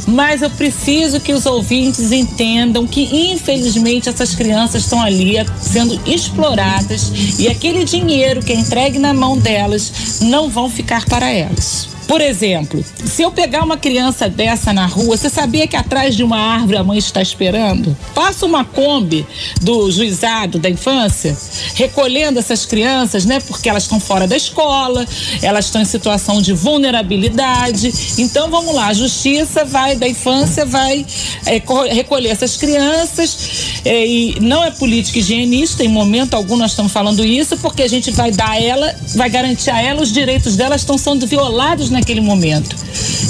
mas 0.07 0.41
eu 0.41 0.49
preciso 0.49 1.19
que 1.19 1.33
os 1.33 1.45
ouvintes 1.45 2.11
entendam 2.11 2.85
que 2.85 3.31
infelizmente 3.31 4.09
essas 4.09 4.35
crianças 4.35 4.83
estão 4.83 5.01
ali 5.01 5.35
sendo 5.59 5.99
exploradas 6.05 7.11
e 7.39 7.47
aquele 7.47 7.83
dinheiro 7.83 8.41
que 8.41 8.51
é 8.51 8.55
entregue 8.55 8.99
na 8.99 9.13
mão 9.13 9.37
delas 9.37 10.19
não 10.21 10.49
vão 10.49 10.69
ficar 10.69 11.05
para 11.05 11.29
elas. 11.29 11.89
Por 12.11 12.19
exemplo, 12.19 12.83
se 13.05 13.21
eu 13.21 13.31
pegar 13.31 13.63
uma 13.63 13.77
criança 13.77 14.27
dessa 14.27 14.73
na 14.73 14.85
rua, 14.85 15.15
você 15.15 15.29
sabia 15.29 15.65
que 15.65 15.77
atrás 15.77 16.13
de 16.13 16.25
uma 16.25 16.37
árvore 16.37 16.75
a 16.75 16.83
mãe 16.83 16.97
está 16.97 17.21
esperando? 17.21 17.95
Passa 18.13 18.45
uma 18.45 18.65
Kombi 18.65 19.25
do 19.61 19.89
juizado 19.89 20.59
da 20.59 20.69
infância, 20.69 21.37
recolhendo 21.73 22.37
essas 22.37 22.65
crianças, 22.65 23.23
né? 23.23 23.39
Porque 23.39 23.69
elas 23.69 23.83
estão 23.83 23.97
fora 23.97 24.27
da 24.27 24.35
escola, 24.35 25.07
elas 25.41 25.67
estão 25.67 25.81
em 25.81 25.85
situação 25.85 26.41
de 26.41 26.51
vulnerabilidade. 26.51 27.93
Então 28.17 28.49
vamos 28.49 28.75
lá, 28.75 28.87
a 28.87 28.93
justiça 28.93 29.63
vai 29.63 29.95
da 29.95 30.05
infância, 30.05 30.65
vai 30.65 31.05
é, 31.45 31.63
recolher 31.93 32.27
essas 32.27 32.57
crianças 32.57 33.81
é, 33.85 34.05
e 34.05 34.37
não 34.41 34.61
é 34.61 34.69
política 34.69 35.19
higienista, 35.19 35.81
em 35.81 35.87
momento 35.87 36.33
algum 36.33 36.57
nós 36.57 36.71
estamos 36.71 36.91
falando 36.91 37.23
isso, 37.23 37.55
porque 37.59 37.83
a 37.83 37.87
gente 37.87 38.11
vai 38.11 38.31
dar 38.31 38.49
a 38.49 38.61
ela, 38.61 38.93
vai 39.15 39.29
garantir 39.29 39.69
a 39.69 39.81
ela 39.81 40.01
os 40.01 40.11
direitos 40.11 40.57
delas 40.57 40.81
estão 40.81 40.97
sendo 40.97 41.25
violados 41.25 41.89
na 41.89 42.00
naquele 42.01 42.21
momento. 42.21 42.75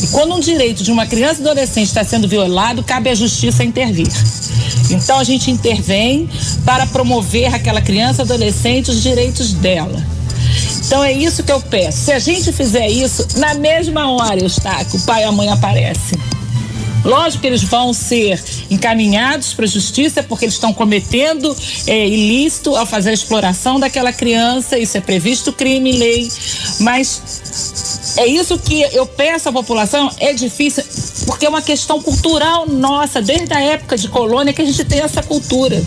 E 0.01 0.07
quando 0.07 0.33
um 0.33 0.39
direito 0.39 0.83
de 0.83 0.91
uma 0.91 1.05
criança 1.05 1.41
e 1.41 1.43
adolescente 1.43 1.87
está 1.87 2.03
sendo 2.03 2.27
violado, 2.27 2.83
cabe 2.83 3.09
à 3.09 3.15
justiça 3.15 3.63
intervir. 3.63 4.07
Então 4.89 5.19
a 5.19 5.23
gente 5.23 5.51
intervém 5.51 6.29
para 6.65 6.87
promover 6.87 7.53
aquela 7.53 7.81
criança, 7.81 8.23
adolescente, 8.23 8.89
os 8.89 9.01
direitos 9.01 9.53
dela. 9.53 10.03
Então 10.85 11.03
é 11.03 11.11
isso 11.11 11.43
que 11.43 11.51
eu 11.51 11.61
peço. 11.61 11.99
Se 12.05 12.11
a 12.11 12.19
gente 12.19 12.51
fizer 12.51 12.87
isso, 12.87 13.25
na 13.37 13.53
mesma 13.53 14.11
hora, 14.11 14.41
Eustáquio, 14.41 14.99
o 14.99 15.03
pai 15.03 15.21
e 15.21 15.25
a 15.25 15.31
mãe 15.31 15.49
aparecem. 15.49 16.19
Lógico 17.03 17.41
que 17.41 17.47
eles 17.47 17.63
vão 17.63 17.93
ser 17.93 18.41
encaminhados 18.69 19.53
para 19.53 19.65
a 19.65 19.67
justiça 19.67 20.21
porque 20.21 20.45
eles 20.45 20.53
estão 20.53 20.71
cometendo 20.71 21.55
é, 21.87 22.07
ilícito 22.07 22.75
ao 22.75 22.85
fazer 22.85 23.09
a 23.09 23.13
exploração 23.13 23.79
daquela 23.79 24.13
criança, 24.13 24.77
isso 24.77 24.97
é 24.97 25.01
previsto 25.01 25.51
crime 25.51 25.93
lei, 25.93 26.29
mas 26.79 28.00
é 28.18 28.25
isso 28.25 28.58
que 28.58 28.82
eu 28.94 29.06
peço 29.06 29.50
à 29.50 29.51
população, 29.51 30.10
é 30.20 30.34
difícil, 30.34 30.84
porque 31.25 31.46
é 31.46 31.50
uma 31.50 31.62
questão 31.62 32.01
cultural 32.01 32.68
nossa, 32.68 33.22
desde 33.22 33.53
a 33.53 33.62
época 33.62 33.98
de 33.98 34.08
colônia 34.08 34.53
que 34.53 34.62
a 34.62 34.65
gente 34.65 34.84
tem 34.86 35.00
essa 35.00 35.22
cultura. 35.22 35.82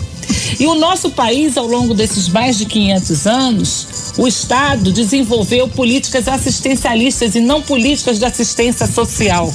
E 0.59 0.65
o 0.65 0.75
nosso 0.75 1.09
país, 1.11 1.57
ao 1.57 1.67
longo 1.67 1.93
desses 1.93 2.27
mais 2.29 2.57
de 2.57 2.65
500 2.65 3.27
anos, 3.27 3.87
o 4.17 4.27
Estado 4.27 4.91
desenvolveu 4.91 5.67
políticas 5.67 6.27
assistencialistas 6.27 7.35
e 7.35 7.39
não 7.39 7.61
políticas 7.61 8.19
de 8.19 8.25
assistência 8.25 8.87
social. 8.87 9.53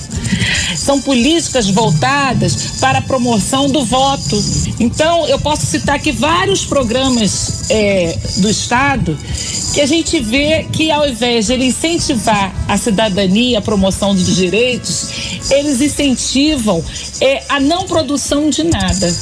São 0.76 1.00
políticas 1.00 1.68
voltadas 1.70 2.78
para 2.80 2.98
a 2.98 3.02
promoção 3.02 3.68
do 3.68 3.84
voto. 3.84 4.42
Então, 4.78 5.26
eu 5.26 5.38
posso 5.38 5.66
citar 5.66 5.96
aqui 5.96 6.12
vários 6.12 6.64
programas 6.64 7.70
é, 7.70 8.18
do 8.36 8.48
Estado 8.48 9.16
que 9.72 9.80
a 9.80 9.86
gente 9.86 10.18
vê 10.20 10.66
que 10.72 10.90
ao 10.90 11.08
invés 11.08 11.46
de 11.46 11.52
ele 11.52 11.66
incentivar 11.66 12.52
a 12.66 12.76
cidadania, 12.76 13.58
a 13.58 13.62
promoção 13.62 14.14
dos 14.14 14.34
direitos, 14.34 15.19
eles 15.50 15.80
incentivam 15.80 16.84
é, 17.20 17.42
a 17.48 17.60
não 17.60 17.84
produção 17.84 18.50
de 18.50 18.64
nada. 18.64 19.14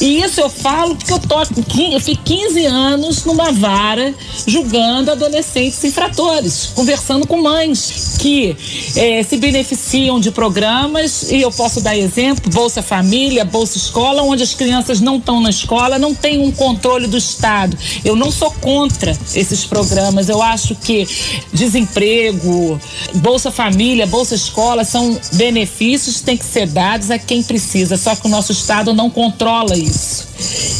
E 0.00 0.20
isso 0.22 0.40
eu 0.40 0.50
falo 0.50 0.96
porque 0.96 1.12
eu 1.12 1.18
tô 1.20 1.40
eu 1.40 2.00
fiquei 2.00 2.38
15 2.38 2.66
anos 2.66 3.24
numa 3.24 3.52
vara 3.52 4.14
julgando 4.46 5.10
adolescentes 5.10 5.82
infratores, 5.84 6.70
conversando 6.74 7.26
com 7.26 7.40
mães 7.40 8.16
que 8.18 8.56
é, 8.96 9.22
se 9.22 9.36
beneficiam 9.36 10.18
de 10.18 10.30
programas 10.30 11.30
e 11.30 11.40
eu 11.40 11.50
posso 11.50 11.80
dar 11.80 11.96
exemplo, 11.96 12.50
Bolsa 12.50 12.82
Família, 12.82 13.44
Bolsa 13.44 13.78
Escola, 13.78 14.22
onde 14.22 14.42
as 14.42 14.54
crianças 14.54 15.00
não 15.00 15.16
estão 15.16 15.40
na 15.40 15.50
escola, 15.50 15.98
não 15.98 16.14
tem 16.14 16.40
um 16.40 16.50
controle 16.50 17.06
do 17.06 17.16
Estado. 17.16 17.76
Eu 18.04 18.16
não 18.16 18.30
sou 18.30 18.50
contra 18.50 19.16
esses 19.34 19.64
programas. 19.64 20.28
Eu 20.28 20.42
acho 20.42 20.74
que 20.74 21.06
desemprego, 21.52 22.80
Bolsa 23.14 23.50
Família, 23.50 24.06
Bolsa 24.06 24.34
Escola 24.34 24.84
são 24.84 25.18
benefícios 25.44 26.22
têm 26.22 26.38
que 26.38 26.44
ser 26.44 26.66
dados 26.66 27.10
a 27.10 27.18
quem 27.18 27.42
precisa. 27.42 27.98
Só 27.98 28.16
que 28.16 28.26
o 28.26 28.30
nosso 28.30 28.52
Estado 28.52 28.94
não 28.94 29.10
controla 29.10 29.76
isso. 29.76 30.26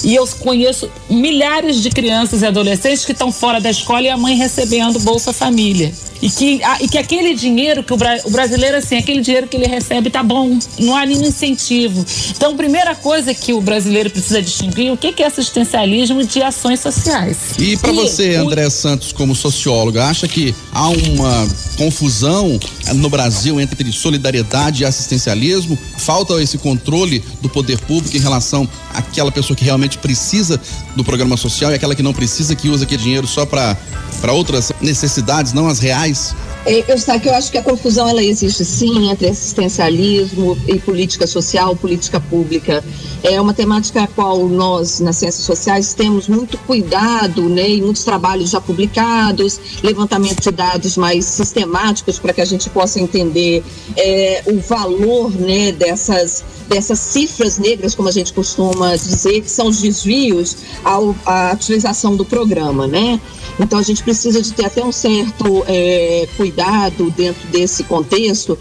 E 0.02 0.14
eu 0.14 0.26
conheço 0.40 0.90
milhares 1.08 1.82
de 1.82 1.90
crianças 1.90 2.40
e 2.40 2.46
adolescentes 2.46 3.04
que 3.04 3.12
estão 3.12 3.30
fora 3.30 3.60
da 3.60 3.70
escola 3.70 4.02
e 4.02 4.08
a 4.08 4.16
mãe 4.16 4.36
recebendo 4.36 4.98
Bolsa 5.00 5.32
Família. 5.32 5.92
E 6.22 6.30
que, 6.30 6.62
a, 6.62 6.82
e 6.82 6.88
que 6.88 6.96
aquele 6.96 7.34
dinheiro 7.34 7.82
que 7.82 7.92
o, 7.92 7.96
o, 7.96 8.30
brasileiro, 8.30 8.78
assim, 8.78 8.96
aquele 8.96 9.20
dinheiro 9.20 9.46
que 9.46 9.58
ele 9.58 9.66
recebe 9.66 10.08
tá 10.08 10.22
bom. 10.22 10.58
Não 10.78 10.96
há 10.96 11.04
nenhum 11.04 11.24
incentivo. 11.24 12.04
Então, 12.30 12.56
primeira 12.56 12.94
coisa 12.94 13.34
que 13.34 13.52
o 13.52 13.60
brasileiro 13.60 14.08
precisa 14.08 14.40
distinguir 14.40 14.90
o 14.90 14.96
que, 14.96 15.12
que 15.12 15.22
é 15.22 15.26
assistencialismo 15.26 16.24
de 16.24 16.42
ações 16.42 16.80
sociais. 16.80 17.36
E 17.58 17.76
para 17.76 17.92
você, 17.92 18.36
André 18.36 18.66
o... 18.66 18.70
Santos, 18.70 19.12
como 19.12 19.34
socióloga, 19.34 20.06
acha 20.06 20.26
que 20.26 20.54
há 20.72 20.88
uma 20.88 21.46
confusão 21.76 22.58
no 22.94 23.08
Brasil 23.08 23.60
entre 23.60 23.90
solidariedade 23.92 24.82
e 24.82 24.86
assistencialismo? 24.86 25.78
Falta 25.98 26.42
esse 26.42 26.58
controle 26.58 27.22
do 27.40 27.48
poder 27.48 27.78
público 27.80 28.16
em 28.16 28.20
relação 28.20 28.68
àquela 28.92 29.30
pessoa 29.30 29.56
que 29.56 29.64
realmente 29.64 29.98
precisa 29.98 30.60
do 30.96 31.04
programa 31.04 31.36
social 31.36 31.70
e 31.70 31.74
aquela 31.74 31.94
que 31.94 32.02
não 32.02 32.12
precisa, 32.12 32.54
que 32.54 32.68
usa 32.68 32.84
aquele 32.84 33.02
dinheiro 33.02 33.26
só 33.26 33.44
para 33.44 33.76
outras 34.32 34.72
necessidades, 34.80 35.52
não 35.52 35.68
as 35.68 35.78
reais? 35.78 36.34
É, 36.66 36.78
eu, 36.78 37.20
que 37.20 37.28
eu 37.28 37.34
acho 37.34 37.52
que 37.52 37.58
a 37.58 37.62
confusão 37.62 38.08
ela 38.08 38.22
existe 38.22 38.64
sim 38.64 39.10
entre 39.10 39.28
assistencialismo 39.28 40.56
e 40.66 40.78
política 40.78 41.26
social, 41.26 41.76
política 41.76 42.18
pública. 42.18 42.82
É 43.22 43.40
uma 43.40 43.52
temática 43.52 44.02
a 44.02 44.06
qual 44.06 44.48
nós, 44.48 44.98
nas 45.00 45.16
ciências 45.16 45.44
sociais, 45.44 45.92
temos 45.92 46.26
muito 46.26 46.56
cuidado, 46.58 47.48
né, 47.48 47.68
e 47.68 47.82
muitos 47.82 48.04
trabalhos 48.04 48.50
já 48.50 48.60
publicados, 48.60 49.60
levantamento 49.82 50.42
de 50.42 50.50
dados 50.50 50.96
mais 50.96 51.24
sistemáticos 51.26 52.18
para 52.18 52.32
que 52.32 52.40
a 52.40 52.44
gente 52.44 52.68
possa 52.70 52.98
entender 52.98 53.62
é, 53.96 54.42
o 54.46 54.58
valor, 54.60 55.30
né, 55.32 55.72
dessas 55.72 56.44
dessas 56.68 56.98
cifras 56.98 57.58
negras, 57.58 57.94
como 57.94 58.08
a 58.08 58.12
gente 58.12 58.32
costuma 58.32 58.96
dizer, 58.96 59.42
que 59.42 59.50
são 59.50 59.68
os 59.68 59.80
desvios 59.80 60.56
ao, 60.82 61.14
à 61.26 61.52
utilização 61.52 62.16
do 62.16 62.24
programa, 62.24 62.86
né? 62.86 63.20
Então 63.58 63.78
a 63.78 63.82
gente 63.82 64.02
precisa 64.02 64.42
de 64.42 64.52
ter 64.52 64.66
até 64.66 64.84
um 64.84 64.92
certo 64.92 65.64
é, 65.66 66.26
cuidado 66.36 67.10
dentro 67.10 67.46
desse 67.48 67.84
contexto, 67.84 68.58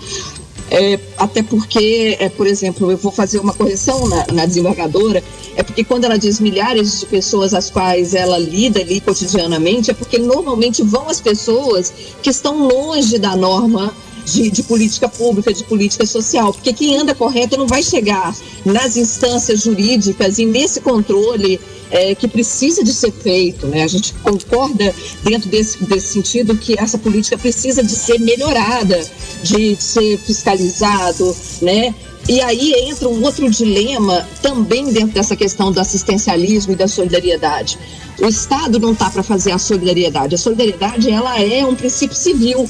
é, 0.69 0.99
até 1.17 1.43
porque, 1.43 2.17
é, 2.19 2.29
por 2.29 2.47
exemplo, 2.47 2.89
eu 2.89 2.97
vou 2.97 3.11
fazer 3.11 3.39
uma 3.39 3.53
correção 3.53 4.07
na, 4.07 4.25
na, 4.33 4.45
desembargadora, 4.45 5.23
é 5.55 5.61
porque 5.61 5.83
quando 5.83 6.05
ela 6.05 6.17
diz 6.17 6.39
milhares 6.39 7.01
de 7.01 7.05
pessoas 7.05 7.53
às 7.53 7.69
quais 7.69 8.15
ela 8.15 8.39
lida 8.39 8.79
ali 8.79 8.99
cotidianamente, 8.99 9.91
é 9.91 9.93
porque 9.93 10.17
normalmente 10.17 10.81
vão 10.81 11.07
as 11.09 11.21
pessoas 11.21 11.93
que 12.23 12.29
estão 12.29 12.67
longe 12.67 13.19
da 13.19 13.35
norma 13.35 13.93
de, 14.25 14.49
de, 14.49 14.63
política 14.63 15.07
pública, 15.09 15.53
de 15.53 15.63
política 15.63 16.05
social, 16.05 16.53
porque 16.53 16.73
quem 16.73 16.97
anda 16.97 17.13
correto 17.13 17.57
não 17.57 17.67
vai 17.67 17.83
chegar 17.83 18.35
nas 18.65 18.95
instâncias 18.97 19.61
jurídicas 19.61 20.39
e 20.39 20.45
nesse 20.45 20.81
controle 20.81 21.59
é, 21.91 22.15
que 22.15 22.27
precisa 22.27 22.83
de 22.83 22.93
ser 22.93 23.11
feito. 23.11 23.67
Né? 23.67 23.83
A 23.83 23.87
gente 23.87 24.13
concorda 24.15 24.93
dentro 25.23 25.49
desse, 25.49 25.83
desse 25.83 26.07
sentido 26.07 26.57
que 26.57 26.79
essa 26.79 26.97
política 26.97 27.37
precisa 27.37 27.83
de 27.83 27.91
ser 27.91 28.19
melhorada, 28.19 28.99
de, 29.43 29.75
de 29.75 29.83
ser 29.83 30.17
fiscalizado, 30.17 31.35
né? 31.61 31.93
E 32.27 32.39
aí 32.39 32.73
entra 32.89 33.09
um 33.09 33.21
outro 33.21 33.49
dilema 33.49 34.25
também 34.41 34.85
dentro 34.93 35.13
dessa 35.13 35.35
questão 35.35 35.73
do 35.73 35.79
assistencialismo 35.79 36.71
e 36.71 36.75
da 36.75 36.87
solidariedade. 36.87 37.77
O 38.17 38.27
Estado 38.27 38.79
não 38.79 38.93
está 38.93 39.09
para 39.09 39.21
fazer 39.21 39.51
a 39.51 39.57
solidariedade. 39.57 40.35
A 40.35 40.37
solidariedade 40.37 41.11
ela 41.11 41.37
é 41.41 41.65
um 41.65 41.75
princípio 41.75 42.15
civil. 42.15 42.69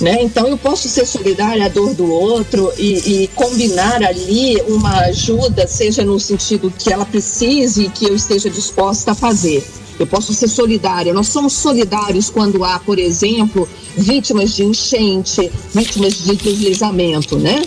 Né? 0.00 0.22
Então 0.22 0.46
eu 0.46 0.56
posso 0.56 0.88
ser 0.88 1.06
solidária 1.06 1.66
à 1.66 1.68
dor 1.68 1.92
do 1.92 2.10
outro 2.10 2.72
e, 2.78 3.24
e, 3.24 3.28
combinar 3.28 4.02
ali 4.02 4.56
uma 4.62 5.00
ajuda, 5.00 5.66
seja 5.66 6.02
no 6.02 6.18
sentido 6.18 6.72
que 6.78 6.90
ela 6.90 7.04
precise 7.04 7.84
e 7.84 7.90
que 7.90 8.06
eu 8.06 8.16
esteja 8.16 8.48
disposta 8.48 9.12
a 9.12 9.14
fazer. 9.14 9.62
Eu 9.98 10.06
posso 10.06 10.32
ser 10.32 10.48
solidária. 10.48 11.12
Nós 11.12 11.28
somos 11.28 11.52
solidários 11.52 12.30
quando 12.30 12.64
há, 12.64 12.78
por 12.78 12.98
exemplo, 12.98 13.68
vítimas 13.94 14.54
de 14.54 14.64
enchente, 14.64 15.52
vítimas 15.74 16.14
de 16.14 16.34
deslizamento, 16.34 17.36
né? 17.36 17.62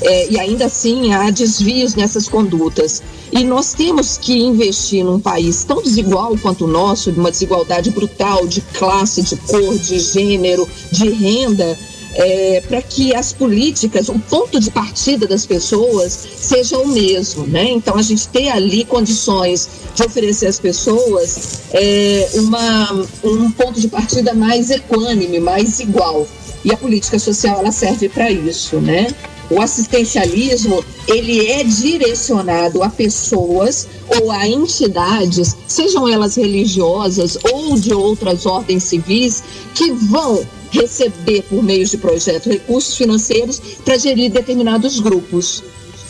É, 0.00 0.32
e 0.32 0.40
ainda 0.40 0.64
assim 0.64 1.12
há 1.12 1.30
desvios 1.30 1.94
nessas 1.94 2.26
condutas. 2.26 3.02
E 3.32 3.44
nós 3.44 3.72
temos 3.72 4.16
que 4.16 4.38
investir 4.38 5.04
num 5.04 5.18
país 5.18 5.64
tão 5.64 5.82
desigual 5.82 6.36
quanto 6.38 6.64
o 6.64 6.68
nosso, 6.68 7.10
de 7.10 7.18
uma 7.18 7.30
desigualdade 7.30 7.90
brutal 7.90 8.46
de 8.46 8.60
classe, 8.60 9.22
de 9.22 9.36
cor, 9.36 9.76
de 9.78 9.98
gênero, 9.98 10.68
de 10.92 11.10
renda, 11.10 11.76
é, 12.14 12.62
para 12.66 12.80
que 12.80 13.14
as 13.14 13.32
políticas, 13.32 14.08
o 14.08 14.18
ponto 14.18 14.58
de 14.58 14.70
partida 14.70 15.26
das 15.26 15.44
pessoas 15.44 16.18
seja 16.40 16.78
o 16.78 16.88
mesmo, 16.88 17.46
né? 17.46 17.70
Então 17.70 17.96
a 17.96 18.02
gente 18.02 18.26
ter 18.28 18.48
ali 18.48 18.84
condições 18.84 19.68
de 19.94 20.02
oferecer 20.02 20.46
às 20.46 20.58
pessoas 20.58 21.60
é, 21.72 22.28
uma, 22.34 23.06
um 23.22 23.50
ponto 23.50 23.78
de 23.78 23.88
partida 23.88 24.34
mais 24.34 24.70
equânime, 24.70 25.38
mais 25.38 25.78
igual. 25.78 26.26
E 26.64 26.72
a 26.72 26.76
política 26.76 27.18
social 27.18 27.58
ela 27.60 27.70
serve 27.70 28.08
para 28.08 28.30
isso, 28.30 28.76
né? 28.76 29.08
O 29.48 29.60
assistencialismo, 29.60 30.84
ele 31.06 31.46
é 31.46 31.62
direcionado 31.62 32.82
a 32.82 32.88
pessoas 32.88 33.86
ou 34.20 34.30
a 34.32 34.46
entidades, 34.48 35.56
sejam 35.68 36.08
elas 36.08 36.34
religiosas 36.34 37.38
ou 37.52 37.78
de 37.78 37.94
outras 37.94 38.44
ordens 38.44 38.84
civis, 38.84 39.42
que 39.74 39.92
vão 39.92 40.44
receber 40.70 41.42
por 41.42 41.62
meio 41.62 41.86
de 41.86 41.96
projetos 41.96 42.50
recursos 42.50 42.96
financeiros 42.96 43.60
para 43.84 43.96
gerir 43.96 44.30
determinados 44.30 44.98
grupos. 44.98 45.62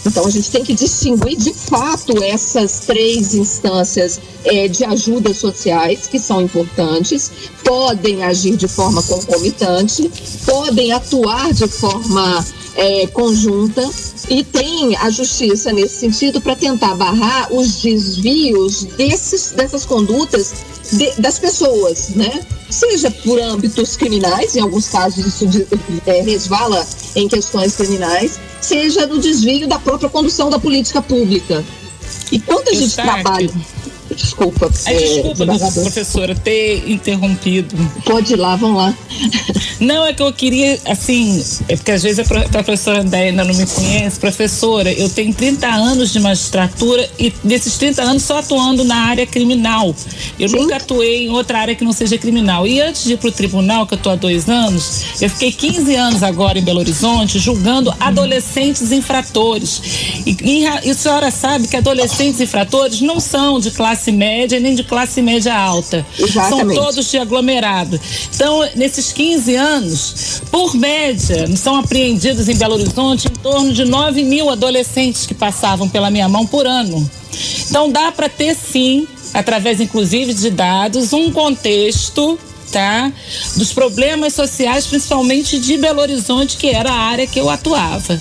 Então, 0.06 0.24
a 0.24 0.30
gente 0.30 0.50
tem 0.50 0.62
que 0.62 0.72
distinguir 0.72 1.36
de 1.36 1.52
fato 1.52 2.22
essas 2.22 2.80
três 2.80 3.34
instâncias 3.34 4.20
é, 4.44 4.68
de 4.68 4.84
ajudas 4.84 5.38
sociais, 5.38 6.06
que 6.06 6.18
são 6.18 6.40
importantes, 6.40 7.30
podem 7.64 8.22
agir 8.22 8.56
de 8.56 8.68
forma 8.68 9.02
concomitante, 9.02 10.10
podem 10.44 10.92
atuar 10.92 11.52
de 11.52 11.66
forma 11.66 12.44
é, 12.76 13.06
conjunta 13.08 13.88
e 14.28 14.44
tem 14.44 14.96
a 14.96 15.10
justiça 15.10 15.72
nesse 15.72 15.98
sentido 15.98 16.40
para 16.40 16.54
tentar 16.54 16.94
barrar 16.94 17.52
os 17.52 17.82
desvios 17.82 18.84
desses, 18.96 19.52
dessas 19.52 19.84
condutas 19.84 20.54
de, 20.92 21.20
das 21.20 21.38
pessoas, 21.38 22.10
né? 22.10 22.44
Seja 22.68 23.10
por 23.10 23.40
âmbitos 23.40 23.96
criminais, 23.96 24.56
em 24.56 24.60
alguns 24.60 24.88
casos 24.88 25.24
isso 25.24 25.46
de, 25.46 25.66
é, 26.06 26.20
resvala 26.22 26.86
em 27.14 27.28
questões 27.28 27.76
criminais, 27.76 28.38
seja 28.60 29.06
no 29.06 29.18
desvio 29.18 29.68
da 29.68 29.78
própria 29.78 30.08
condução 30.08 30.50
da 30.50 30.58
política 30.58 31.00
pública. 31.00 31.64
E 32.30 32.38
quando 32.40 32.68
a 32.68 32.74
gente 32.74 32.94
trabalha 32.94 33.50
Desculpa. 34.16 34.70
é, 34.86 34.94
desculpa, 34.94 35.46
professora, 35.82 36.34
ter 36.34 36.90
interrompido. 36.90 37.76
Pode 38.04 38.32
ir 38.32 38.36
lá, 38.36 38.56
vamos 38.56 38.78
lá. 38.78 38.94
Não, 39.78 40.06
é 40.06 40.12
que 40.12 40.22
eu 40.22 40.32
queria, 40.32 40.78
assim, 40.86 41.44
é 41.68 41.76
porque 41.76 41.90
às 41.90 42.02
vezes 42.02 42.18
a 42.18 42.62
professora 42.62 43.00
ainda 43.00 43.44
não 43.44 43.54
me 43.54 43.66
conhece. 43.66 44.18
Professora, 44.18 44.90
eu 44.92 45.08
tenho 45.08 45.32
30 45.34 45.66
anos 45.66 46.12
de 46.12 46.20
magistratura 46.20 47.08
e 47.18 47.32
nesses 47.44 47.76
30 47.76 48.02
anos 48.02 48.22
só 48.22 48.38
atuando 48.38 48.84
na 48.84 48.96
área 48.96 49.26
criminal. 49.26 49.94
Eu 50.38 50.48
Sim. 50.48 50.56
nunca 50.56 50.76
atuei 50.76 51.26
em 51.26 51.30
outra 51.30 51.58
área 51.58 51.74
que 51.74 51.84
não 51.84 51.92
seja 51.92 52.16
criminal. 52.16 52.66
E 52.66 52.80
antes 52.80 53.04
de 53.04 53.12
ir 53.12 53.18
para 53.18 53.28
o 53.28 53.32
tribunal, 53.32 53.86
que 53.86 53.94
eu 53.94 53.98
estou 53.98 54.12
há 54.12 54.16
dois 54.16 54.48
anos, 54.48 55.02
eu 55.20 55.28
fiquei 55.28 55.52
15 55.52 55.94
anos 55.94 56.22
agora 56.22 56.58
em 56.58 56.62
Belo 56.62 56.80
Horizonte 56.80 57.38
julgando 57.38 57.94
adolescentes 58.00 58.92
infratores. 58.92 59.82
E, 60.24 60.36
e, 60.42 60.62
e 60.62 60.90
a 60.90 60.94
senhora 60.94 61.30
sabe 61.30 61.68
que 61.68 61.76
adolescentes 61.76 62.40
infratores 62.40 63.00
não 63.00 63.20
são 63.20 63.60
de 63.60 63.70
classe 63.70 64.05
classe 64.06 64.12
média 64.12 64.60
nem 64.60 64.74
de 64.74 64.84
classe 64.84 65.22
média 65.22 65.54
alta. 65.54 66.06
Exatamente. 66.18 66.74
São 66.74 66.84
todos 66.84 67.10
de 67.10 67.18
aglomerado. 67.18 68.00
Então, 68.34 68.68
nesses 68.74 69.12
15 69.12 69.54
anos, 69.54 70.42
por 70.50 70.74
média, 70.74 71.46
são 71.56 71.76
apreendidos 71.76 72.48
em 72.48 72.56
Belo 72.56 72.74
Horizonte 72.74 73.28
em 73.28 73.40
torno 73.40 73.72
de 73.72 73.84
9 73.84 74.22
mil 74.22 74.50
adolescentes 74.50 75.26
que 75.26 75.34
passavam 75.34 75.88
pela 75.88 76.10
minha 76.10 76.28
mão 76.28 76.46
por 76.46 76.66
ano. 76.66 77.08
Então, 77.68 77.90
dá 77.90 78.12
para 78.12 78.28
ter 78.28 78.54
sim, 78.54 79.06
através 79.34 79.80
inclusive 79.80 80.32
de 80.34 80.50
dados, 80.50 81.12
um 81.12 81.32
contexto 81.32 82.38
tá? 82.72 83.12
Dos 83.56 83.72
problemas 83.72 84.34
sociais, 84.34 84.86
principalmente 84.86 85.58
de 85.60 85.78
Belo 85.78 86.00
Horizonte, 86.00 86.56
que 86.56 86.68
era 86.68 86.90
a 86.90 86.98
área 86.98 87.26
que 87.26 87.38
eu 87.38 87.48
atuava. 87.48 88.20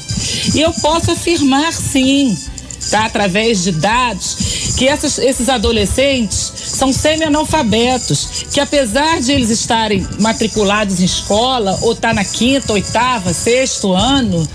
E 0.53 0.61
eu 0.61 0.71
posso 0.71 1.11
afirmar 1.11 1.73
sim, 1.73 2.37
tá? 2.91 3.05
Através 3.05 3.63
de 3.63 3.71
dados, 3.71 4.44
que 4.75 4.87
essas, 4.87 5.17
esses 5.17 5.49
adolescentes 5.49 6.51
são 6.55 6.91
semi-analfabetos, 6.91 8.45
que 8.51 8.59
apesar 8.59 9.21
de 9.21 9.31
eles 9.31 9.49
estarem 9.49 10.05
matriculados 10.19 10.99
em 10.99 11.05
escola, 11.05 11.77
ou 11.81 11.93
estar 11.93 12.09
tá 12.09 12.13
na 12.13 12.25
quinta, 12.25 12.73
oitava, 12.73 13.33
sexto 13.33 13.93
ano, 13.93 14.47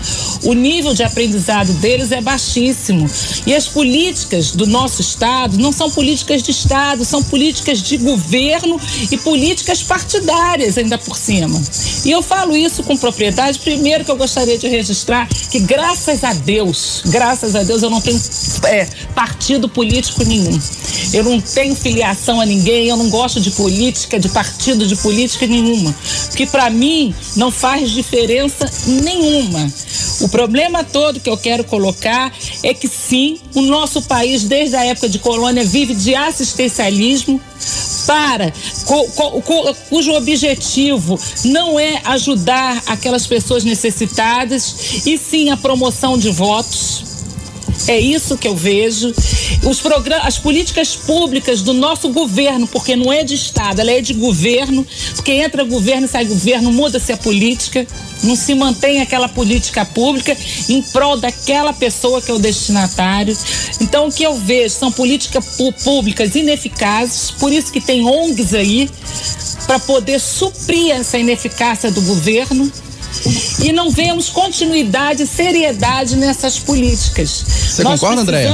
o 0.43 0.53
nível 0.53 0.93
de 0.93 1.03
aprendizado 1.03 1.73
deles 1.73 2.11
é 2.11 2.21
baixíssimo. 2.21 3.09
E 3.45 3.53
as 3.53 3.67
políticas 3.67 4.51
do 4.51 4.65
nosso 4.67 5.01
Estado 5.01 5.57
não 5.57 5.71
são 5.71 5.89
políticas 5.89 6.43
de 6.43 6.51
Estado, 6.51 7.03
são 7.03 7.23
políticas 7.23 7.81
de 7.81 7.97
governo 7.97 8.79
e 9.11 9.17
políticas 9.17 9.81
partidárias, 9.81 10.77
ainda 10.77 10.97
por 10.97 11.17
cima. 11.17 11.61
E 12.05 12.11
eu 12.11 12.21
falo 12.21 12.55
isso 12.55 12.83
com 12.83 12.95
propriedade, 12.97 13.59
primeiro 13.59 14.05
que 14.05 14.11
eu 14.11 14.17
gostaria 14.17 14.57
de 14.57 14.67
registrar 14.67 15.27
que, 15.49 15.59
graças 15.59 16.23
a 16.23 16.33
Deus, 16.33 17.01
graças 17.05 17.55
a 17.55 17.63
Deus, 17.63 17.81
eu 17.81 17.89
não 17.89 18.01
tenho 18.01 18.19
é, 18.65 18.85
partido 19.15 19.67
político 19.67 20.10
nenhum. 20.25 20.59
Eu 21.13 21.23
não 21.23 21.39
tenho 21.39 21.75
filiação 21.75 22.39
a 22.39 22.45
ninguém, 22.45 22.87
eu 22.87 22.97
não 22.97 23.09
gosto 23.09 23.39
de 23.39 23.51
política, 23.51 24.19
de 24.19 24.29
partido, 24.29 24.85
de 24.85 24.95
política 24.95 25.47
nenhuma. 25.47 25.93
Porque 26.27 26.45
para 26.45 26.69
mim 26.69 27.13
não 27.35 27.51
faz 27.51 27.91
diferença 27.91 28.69
nenhuma. 28.85 29.71
O 30.21 30.29
problema 30.29 30.83
todo 30.83 31.19
que 31.19 31.29
eu 31.29 31.37
quero 31.37 31.63
colocar 31.63 32.31
é 32.63 32.73
que 32.73 32.87
sim, 32.87 33.39
o 33.55 33.61
nosso 33.61 34.01
país, 34.03 34.43
desde 34.43 34.75
a 34.75 34.85
época 34.85 35.09
de 35.09 35.19
colônia, 35.19 35.65
vive 35.65 35.93
de 35.95 36.13
assistencialismo 36.15 37.41
para 38.05 38.51
cujo 39.89 40.13
objetivo 40.13 41.19
não 41.45 41.79
é 41.79 42.01
ajudar 42.05 42.81
aquelas 42.87 43.27
pessoas 43.27 43.63
necessitadas 43.63 45.05
e 45.05 45.17
sim 45.17 45.49
a 45.49 45.57
promoção 45.57 46.17
de 46.17 46.31
votos 46.31 47.10
é 47.87 47.99
isso 47.99 48.37
que 48.37 48.47
eu 48.47 48.55
vejo. 48.55 49.13
Os 49.63 49.79
programas, 49.79 50.27
as 50.27 50.37
políticas 50.37 50.95
públicas 50.95 51.61
do 51.61 51.73
nosso 51.73 52.09
governo, 52.09 52.67
porque 52.67 52.95
não 52.95 53.11
é 53.11 53.23
de 53.23 53.35
Estado, 53.35 53.81
ela 53.81 53.91
é 53.91 54.01
de 54.01 54.13
governo, 54.13 54.85
porque 55.15 55.31
entra 55.31 55.63
governo, 55.63 56.07
sai 56.07 56.25
governo, 56.25 56.71
muda-se 56.71 57.11
a 57.11 57.17
política, 57.17 57.85
não 58.23 58.35
se 58.35 58.53
mantém 58.55 59.01
aquela 59.01 59.27
política 59.27 59.85
pública 59.85 60.35
em 60.69 60.81
prol 60.81 61.17
daquela 61.17 61.73
pessoa 61.73 62.21
que 62.21 62.31
é 62.31 62.33
o 62.33 62.39
destinatário. 62.39 63.35
Então, 63.79 64.07
o 64.07 64.11
que 64.11 64.23
eu 64.23 64.35
vejo 64.35 64.75
são 64.75 64.91
políticas 64.91 65.57
públicas 65.83 66.35
ineficazes, 66.35 67.31
por 67.31 67.51
isso 67.51 67.71
que 67.71 67.81
tem 67.81 68.05
ONGs 68.05 68.53
aí, 68.53 68.89
para 69.65 69.79
poder 69.79 70.19
suprir 70.19 70.91
essa 70.91 71.17
ineficácia 71.17 71.91
do 71.91 72.01
governo 72.01 72.71
e 73.63 73.71
não 73.71 73.91
vemos 73.91 74.29
continuidade 74.29 75.23
e 75.23 75.27
seriedade 75.27 76.15
nessas 76.15 76.57
políticas. 76.59 77.29
Você 77.29 77.83
Nós 77.83 77.99
concorda, 77.99 78.21
André? 78.21 78.47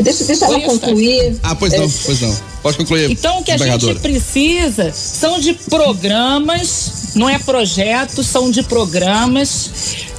Deixa, 0.00 0.24
deixa 0.24 0.44
ela 0.46 0.60
concluir. 0.60 1.38
Ah, 1.42 1.54
pois 1.54 1.72
não, 1.72 1.84
é. 1.84 1.90
pois 2.04 2.20
não. 2.20 2.36
Pode 2.62 2.76
concluir. 2.76 3.10
Então, 3.10 3.40
o 3.40 3.44
que 3.44 3.50
a 3.50 3.56
gente 3.56 3.94
precisa 3.96 4.92
são 4.92 5.38
de 5.38 5.52
programas, 5.54 7.12
não 7.14 7.28
é 7.28 7.38
projetos, 7.38 8.26
são 8.26 8.50
de 8.50 8.62
programas 8.62 9.70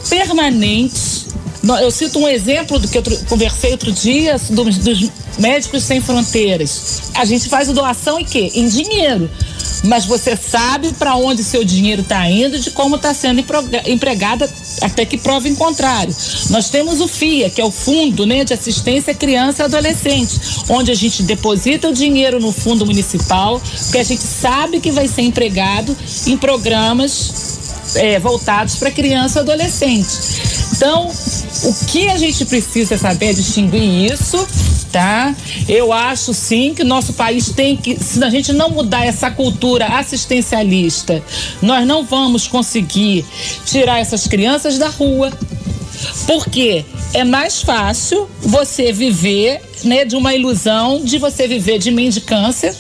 permanentes. 0.10 1.28
Eu 1.82 1.90
cito 1.90 2.20
um 2.20 2.28
exemplo 2.28 2.78
do 2.78 2.88
que 2.88 2.98
eu 2.98 3.04
conversei 3.30 3.72
outro 3.72 3.92
dia 3.92 4.38
dos, 4.50 4.78
dos 4.78 5.10
Médicos 5.40 5.84
Sem 5.84 6.02
Fronteiras. 6.02 7.04
A 7.16 7.24
gente 7.24 7.48
faz 7.48 7.70
doação 7.70 8.20
em 8.20 8.26
quê? 8.26 8.52
Em 8.54 8.68
dinheiro 8.68 9.30
mas 9.84 10.06
você 10.06 10.36
sabe 10.36 10.94
para 10.94 11.16
onde 11.16 11.44
seu 11.44 11.64
dinheiro 11.64 12.02
está 12.02 12.30
indo 12.30 12.58
de 12.58 12.72
como 12.72 12.96
está 12.96 13.14
sendo 13.14 13.44
empregada 13.86 14.50
até 14.82 15.06
que 15.06 15.18
prove 15.18 15.50
em 15.50 15.56
contrário. 15.56 16.16
Nós 16.50 16.70
temos 16.70 17.02
o 17.02 17.08
FIA, 17.08 17.50
que 17.50 17.60
é 17.60 17.66
o 17.66 17.72
Fundo 17.72 18.26
né, 18.26 18.46
de 18.46 18.54
Assistência 18.54 19.14
Criança 19.14 19.64
e 19.64 19.66
Adolescente, 19.66 20.40
onde 20.70 20.92
a 20.92 20.96
gente 20.96 21.24
deposita 21.24 21.90
o 21.90 21.94
dinheiro 21.94 22.40
no 22.40 22.52
fundo 22.52 22.86
municipal, 22.86 23.62
que 23.92 23.98
a 23.98 24.04
gente 24.04 24.24
sabe 24.24 24.80
que 24.80 24.92
vai 24.92 25.08
ser 25.08 25.24
empregado 25.24 25.96
em 26.26 26.38
programas 26.38 27.34
é, 27.96 28.20
voltados 28.20 28.76
para 28.76 28.90
criança 28.90 29.40
e 29.40 29.42
adolescente. 29.42 30.10
Então, 30.76 31.12
o 31.64 31.86
que 31.86 32.08
a 32.10 32.18
gente 32.18 32.46
precisa 32.46 32.98
saber 32.98 33.28
é 33.28 33.34
distinguir 33.34 34.12
isso 34.12 34.48
tá? 34.94 35.36
Eu 35.68 35.92
acho 35.92 36.34
sim 36.36 36.74
que 36.76 36.84
nosso 36.84 37.14
país 37.14 37.50
tem 37.50 37.76
que, 37.76 37.98
se 38.02 38.24
a 38.24 38.30
gente 38.30 38.54
não 38.54 38.70
mudar 38.70 39.04
essa 39.04 39.32
cultura 39.32 39.88
assistencialista, 39.88 41.22
nós 41.62 41.86
não 41.86 42.06
vamos 42.06 42.48
conseguir 42.48 43.26
tirar 43.66 44.00
essas 44.00 44.28
crianças 44.28 44.78
da 44.78 44.88
rua. 44.90 45.34
Porque 46.28 46.86
é 47.14 47.24
mais 47.24 47.62
fácil 47.62 48.30
você 48.40 48.94
viver, 48.94 49.62
né, 49.84 50.06
de 50.06 50.16
uma 50.16 50.34
ilusão 50.36 51.02
de 51.04 51.18
você 51.18 51.48
viver 51.48 51.80
de 51.80 51.90
mendicância, 51.90 52.76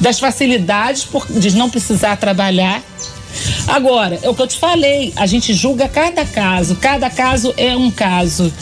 das 0.00 0.18
facilidades 0.18 1.04
por, 1.04 1.26
de 1.30 1.56
não 1.56 1.70
precisar 1.70 2.16
trabalhar. 2.16 2.82
Agora, 3.68 4.18
é 4.22 4.28
o 4.28 4.34
que 4.34 4.42
eu 4.42 4.46
te 4.46 4.58
falei, 4.58 5.12
a 5.14 5.26
gente 5.26 5.52
julga 5.52 5.88
cada 5.88 6.24
caso, 6.24 6.76
cada 6.76 7.08
caso 7.10 7.54
é 7.56 7.76
um 7.76 7.90
caso 7.90 8.52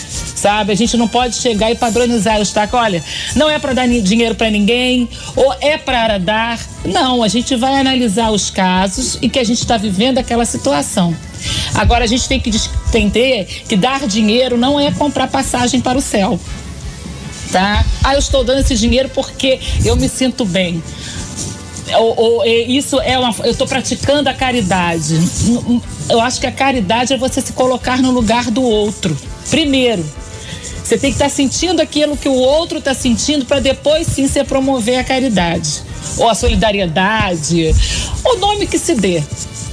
sabe? 0.45 0.73
A 0.73 0.75
gente 0.75 0.95
não 0.99 1.09
pode 1.09 1.37
chegar 1.37 1.71
e 1.71 1.75
padronizar 1.75 2.37
o 2.37 2.43
destaque. 2.43 2.77
Olha, 2.77 3.03
não 3.35 3.49
é 3.49 3.59
para 3.59 3.73
dar 3.73 3.89
dinheiro 3.89 4.35
para 4.35 4.51
ninguém 4.51 5.09
ou 5.35 5.55
é 5.59 5.79
para 5.79 6.19
dar. 6.19 6.61
Não, 6.85 7.23
a 7.23 7.29
gente 7.29 7.57
vai 7.57 7.81
analisar 7.81 8.31
os 8.31 8.51
casos 8.51 9.17
e 9.23 9.29
que 9.31 9.39
a 9.39 9.45
gente 9.45 9.61
está 9.61 9.79
vivendo 9.79 10.19
aquela 10.19 10.45
situação. 10.45 11.17
Agora 11.75 12.05
a 12.05 12.07
gente 12.07 12.29
tem 12.29 12.39
que 12.39 12.51
entender 12.89 13.47
que 13.67 13.75
dar 13.75 14.07
dinheiro 14.07 14.59
não 14.59 14.79
é 14.79 14.91
comprar 14.93 15.29
passagem 15.29 15.81
para 15.81 15.97
o 15.97 16.03
céu. 16.03 16.39
Tá? 17.51 17.83
Ah, 18.03 18.13
eu 18.13 18.19
estou 18.19 18.45
dando 18.45 18.61
esse 18.61 18.77
dinheiro 18.77 19.09
porque 19.15 19.59
eu 19.83 19.97
me 19.97 20.11
sinto 20.11 20.45
bem. 20.45 20.83
Ou, 21.97 22.21
ou, 22.21 22.45
isso 22.45 23.01
é 23.01 23.19
uma. 23.19 23.35
Eu 23.45 23.53
estou 23.53 23.67
praticando 23.67 24.29
a 24.29 24.35
caridade. 24.35 25.15
Eu 26.11 26.21
acho 26.21 26.39
que 26.39 26.47
a 26.47 26.53
caridade 26.53 27.15
é 27.15 27.17
você 27.17 27.41
se 27.41 27.53
colocar 27.55 28.03
no 28.03 28.11
lugar 28.11 28.51
do 28.51 28.63
outro. 28.63 29.17
Primeiro, 29.51 30.05
você 30.85 30.99
tem 30.99 31.11
que 31.11 31.17
estar 31.17 31.31
tá 31.31 31.31
sentindo 31.31 31.81
aquilo 31.81 32.15
que 32.15 32.29
o 32.29 32.35
outro 32.35 32.79
está 32.79 32.93
sentindo 32.93 33.47
para 33.47 33.59
depois 33.59 34.07
sim 34.07 34.29
se 34.29 34.45
promover 34.45 34.99
a 34.99 35.05
caridade 35.05 35.83
ou 36.19 36.29
a 36.29 36.35
solidariedade, 36.35 37.75
o 38.23 38.37
nome 38.37 38.67
que 38.67 38.79
se 38.79 38.95
dê, 38.95 39.23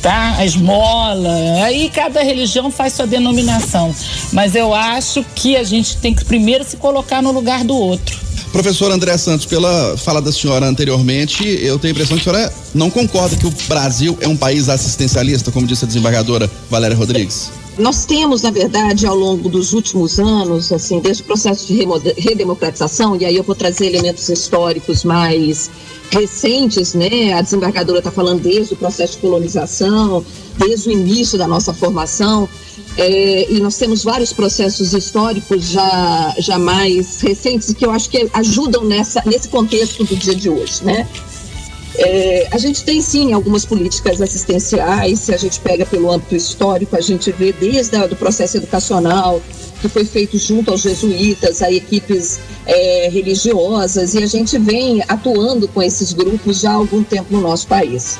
tá? 0.02 0.36
A 0.38 0.46
esmola. 0.46 1.66
Aí 1.66 1.90
cada 1.90 2.24
religião 2.24 2.72
faz 2.72 2.94
sua 2.94 3.06
denominação, 3.06 3.94
mas 4.32 4.56
eu 4.56 4.74
acho 4.74 5.24
que 5.36 5.58
a 5.58 5.64
gente 5.64 5.98
tem 5.98 6.16
que 6.16 6.24
primeiro 6.24 6.64
se 6.64 6.78
colocar 6.78 7.22
no 7.22 7.32
lugar 7.32 7.66
do 7.66 7.76
outro. 7.76 8.18
Professor 8.54 8.92
André 8.92 9.18
Santos, 9.18 9.46
pela 9.46 9.98
fala 9.98 10.22
da 10.22 10.32
senhora 10.32 10.66
anteriormente, 10.66 11.44
eu 11.44 11.78
tenho 11.78 11.92
a 11.92 11.96
impressão 11.96 12.18
que 12.18 12.30
a 12.30 12.32
senhora 12.32 12.54
não 12.74 12.90
concorda 12.90 13.36
que 13.36 13.48
o 13.48 13.54
Brasil 13.68 14.18
é 14.22 14.28
um 14.28 14.36
país 14.36 14.70
assistencialista, 14.70 15.52
como 15.52 15.68
disse 15.68 15.86
a 15.86 15.88
desembargadora 15.88 16.50
Valéria 16.70 16.96
Rodrigues. 16.96 17.61
Nós 17.78 18.06
temos, 18.06 18.42
na 18.42 18.52
verdade, 18.52 19.06
ao 19.08 19.16
longo 19.16 19.48
dos 19.48 19.74
últimos 19.74 20.20
anos, 20.20 20.72
assim, 20.72 21.00
desde 21.00 21.24
o 21.24 21.26
processo 21.26 21.68
de 21.68 21.86
redemocratização, 22.18 23.16
e 23.16 23.26
aí 23.26 23.36
eu 23.36 23.44
vou 23.44 23.56
trazer 23.56 23.88
elementos 23.88 24.28
históricos 24.28 25.04
mais 25.04 25.72
recentes, 26.12 26.94
né? 26.94 27.34
A 27.34 27.42
desembargadora 27.42 28.00
está 28.00 28.12
falando 28.12 28.42
desde 28.42 28.74
o 28.74 28.78
processo 28.78 29.14
de 29.14 29.20
colonização, 29.20 30.24
desde 30.58 30.90
o 30.90 30.92
início 30.92 31.38
da 31.38 31.48
nossa 31.48 31.74
formação, 31.74 32.48
é, 32.98 33.50
e 33.50 33.60
nós 33.62 33.78
temos 33.78 34.04
vários 34.04 34.34
processos 34.34 34.94
históricos 34.94 35.70
já, 35.70 36.36
já 36.40 36.60
mais 36.60 37.22
recentes 37.22 37.74
que 37.74 37.86
eu 37.86 37.92
acho 37.92 38.10
que 38.10 38.30
ajudam 38.34 38.84
nessa, 38.84 39.24
nesse 39.26 39.48
contexto 39.48 40.04
do 40.04 40.16
dia 40.16 40.36
de 40.36 40.50
hoje, 40.50 40.84
né? 40.84 41.08
É, 41.98 42.48
a 42.52 42.58
gente 42.58 42.84
tem 42.84 43.02
sim 43.02 43.34
algumas 43.34 43.66
políticas 43.66 44.22
assistenciais, 44.22 45.20
se 45.20 45.34
a 45.34 45.38
gente 45.38 45.60
pega 45.60 45.86
pelo 45.86 46.12
âmbito 46.12 46.36
histórico, 46.36 46.96
a 46.96 47.02
gente 47.02 47.32
vê 47.32 47.52
desde 47.52 47.98
o 47.98 48.16
processo 48.16 48.58
educacional, 48.58 49.42
que 49.82 49.90
foi 49.90 50.06
feito 50.06 50.38
junto 50.38 50.72
aos 50.72 50.82
jesuítas, 50.82 51.62
a 51.62 51.72
equipes 51.72 52.40
é, 52.66 53.10
religiosas, 53.12 54.14
e 54.14 54.24
a 54.24 54.28
gente 54.28 54.58
vem 54.58 55.04
atuando 55.08 55.68
com 55.68 55.82
esses 55.82 56.14
grupos 56.14 56.62
já 56.62 56.72
há 56.72 56.76
algum 56.76 57.04
tempo 57.04 57.34
no 57.34 57.42
nosso 57.42 57.68
país. 57.68 58.18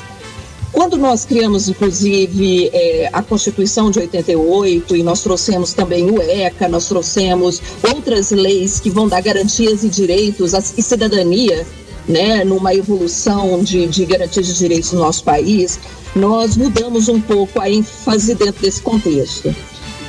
Quando 0.72 0.96
nós 0.96 1.26
criamos, 1.26 1.68
inclusive, 1.68 2.70
é, 2.72 3.10
a 3.12 3.22
Constituição 3.22 3.90
de 3.90 3.98
88 3.98 4.96
e 4.96 5.02
nós 5.02 5.22
trouxemos 5.22 5.74
também 5.74 6.10
o 6.10 6.20
ECA, 6.20 6.66
nós 6.66 6.88
trouxemos 6.88 7.60
outras 7.86 8.30
leis 8.30 8.80
que 8.80 8.88
vão 8.88 9.06
dar 9.06 9.20
garantias 9.20 9.84
e 9.84 9.88
direitos 9.88 10.54
e 10.76 10.82
cidadania 10.82 11.66
né, 12.08 12.44
numa 12.44 12.74
evolução 12.74 13.62
de, 13.62 13.86
de 13.86 14.04
garantia 14.04 14.42
de 14.42 14.54
direitos 14.54 14.92
no 14.92 15.00
nosso 15.00 15.22
país, 15.24 15.78
nós 16.14 16.56
mudamos 16.56 17.08
um 17.08 17.20
pouco 17.20 17.60
a 17.60 17.70
ênfase 17.70 18.34
dentro 18.34 18.60
desse 18.60 18.82
contexto. 18.82 19.54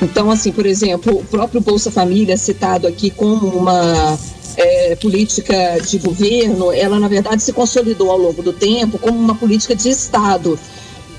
Então, 0.02 0.30
assim, 0.30 0.52
por 0.52 0.66
exemplo, 0.66 1.18
o 1.18 1.24
próprio 1.24 1.60
Bolsa 1.60 1.90
Família, 1.90 2.36
citado 2.36 2.86
aqui 2.86 3.10
como 3.10 3.46
uma 3.48 4.18
é, 4.56 4.96
política 4.96 5.78
de 5.80 5.98
governo, 5.98 6.72
ela 6.72 6.98
na 6.98 7.08
verdade 7.08 7.42
se 7.42 7.52
consolidou 7.52 8.10
ao 8.10 8.18
longo 8.18 8.42
do 8.42 8.52
tempo 8.52 8.98
como 8.98 9.18
uma 9.18 9.34
política 9.34 9.74
de 9.74 9.88
Estado, 9.88 10.58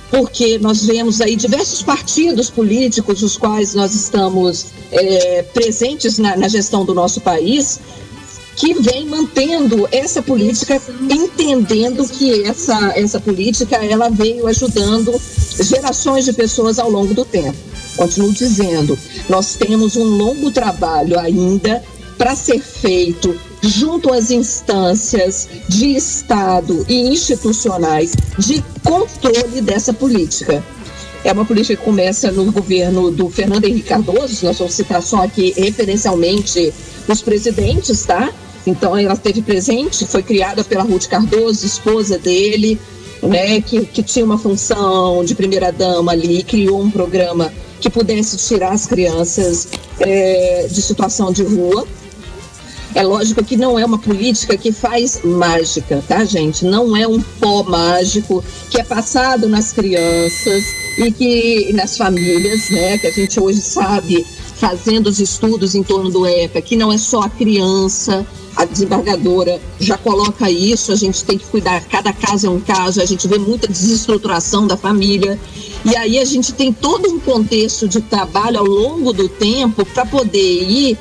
porque 0.09 0.59
nós 0.59 0.85
vemos 0.85 1.19
aí 1.19 1.35
diversos 1.35 1.81
partidos 1.81 2.49
políticos, 2.49 3.23
os 3.23 3.37
quais 3.37 3.73
nós 3.73 3.93
estamos 3.93 4.67
é, 4.91 5.43
presentes 5.53 6.17
na, 6.17 6.35
na 6.37 6.47
gestão 6.47 6.85
do 6.85 6.93
nosso 6.93 7.21
país, 7.21 7.79
que 8.55 8.73
vem 8.73 9.05
mantendo 9.05 9.87
essa 9.91 10.21
política, 10.21 10.81
entendendo 11.09 12.07
que 12.07 12.43
essa, 12.43 12.93
essa 12.95 13.19
política 13.19 13.75
ela 13.77 14.09
veio 14.09 14.47
ajudando 14.47 15.19
gerações 15.61 16.25
de 16.25 16.33
pessoas 16.33 16.79
ao 16.79 16.89
longo 16.89 17.13
do 17.13 17.25
tempo. 17.25 17.57
Continuo 17.97 18.31
dizendo, 18.31 18.97
nós 19.29 19.55
temos 19.55 19.95
um 19.95 20.03
longo 20.03 20.51
trabalho 20.51 21.19
ainda 21.19 21.83
para 22.17 22.35
ser 22.35 22.59
feito 22.59 23.37
junto 23.61 24.13
às 24.13 24.31
instâncias 24.31 25.49
de 25.67 25.95
Estado 25.95 26.85
e 26.87 27.07
institucionais 27.07 28.13
de 28.37 28.63
controle 28.83 29.61
dessa 29.61 29.93
política. 29.93 30.63
É 31.23 31.31
uma 31.31 31.43
política 31.43 31.75
que 31.75 31.83
começa 31.83 32.31
no 32.31 32.51
governo 32.51 33.09
do 33.09 33.29
Fernando 33.29 33.65
Henrique 33.65 33.89
Cardoso, 33.89 34.45
nós 34.45 34.59
vamos 34.59 34.73
citar 34.75 35.01
só 35.01 35.23
aqui 35.23 35.53
referencialmente 35.57 36.71
os 37.07 37.21
presidentes, 37.21 38.03
tá? 38.05 38.31
Então 38.65 38.97
ela 38.97 39.13
esteve 39.13 39.41
presente, 39.41 40.05
foi 40.05 40.23
criada 40.23 40.63
pela 40.63 40.83
Ruth 40.83 41.07
Cardoso, 41.07 41.65
esposa 41.65 42.17
dele, 42.17 42.79
né, 43.21 43.61
que, 43.61 43.85
que 43.85 44.03
tinha 44.03 44.25
uma 44.25 44.37
função 44.37 45.23
de 45.23 45.35
primeira 45.35 45.71
dama 45.71 46.11
ali, 46.11 46.43
criou 46.43 46.81
um 46.81 46.89
programa 46.89 47.51
que 47.79 47.89
pudesse 47.89 48.37
tirar 48.37 48.71
as 48.71 48.85
crianças 48.85 49.67
é, 49.99 50.67
de 50.69 50.81
situação 50.81 51.31
de 51.31 51.43
rua. 51.43 51.87
É 52.93 53.03
lógico 53.03 53.43
que 53.43 53.57
não 53.57 53.77
é 53.77 53.85
uma 53.85 53.99
política 53.99 54.55
que 54.55 54.71
faz 54.71 55.19
mágica, 55.23 56.01
tá, 56.07 56.23
gente? 56.23 56.63
Não 56.63 56.95
é 56.95 57.05
um 57.05 57.21
pó 57.21 57.61
mágico 57.63 58.43
que 58.71 58.79
é 58.79 58.83
passado 58.83 59.49
nas 59.49 59.73
crianças 59.73 60.63
e 60.97 61.11
que 61.11 61.73
nas 61.73 61.97
famílias, 61.97 62.69
né? 62.69 62.97
Que 62.97 63.07
a 63.07 63.11
gente 63.11 63.37
hoje 63.37 63.59
sabe, 63.59 64.25
fazendo 64.55 65.07
os 65.07 65.19
estudos 65.19 65.75
em 65.75 65.83
torno 65.83 66.09
do 66.09 66.25
ECA, 66.25 66.61
que 66.61 66.75
não 66.75 66.91
é 66.91 66.97
só 66.97 67.21
a 67.21 67.29
criança, 67.29 68.25
a 68.55 68.63
desembargadora 68.63 69.59
já 69.79 69.97
coloca 69.97 70.49
isso, 70.49 70.91
a 70.91 70.95
gente 70.95 71.23
tem 71.25 71.37
que 71.37 71.45
cuidar, 71.45 71.83
cada 71.85 72.13
caso 72.13 72.47
é 72.47 72.49
um 72.49 72.59
caso, 72.59 73.01
a 73.01 73.05
gente 73.05 73.27
vê 73.27 73.37
muita 73.37 73.67
desestruturação 73.67 74.65
da 74.65 74.77
família. 74.77 75.37
E 75.83 75.95
aí 75.95 76.17
a 76.17 76.25
gente 76.25 76.53
tem 76.53 76.71
todo 76.71 77.09
um 77.09 77.19
contexto 77.19 77.87
de 77.87 78.01
trabalho 78.01 78.59
ao 78.59 78.65
longo 78.65 79.11
do 79.11 79.27
tempo 79.27 79.85
para 79.85 80.05
poder 80.05 80.63
ir 80.63 80.97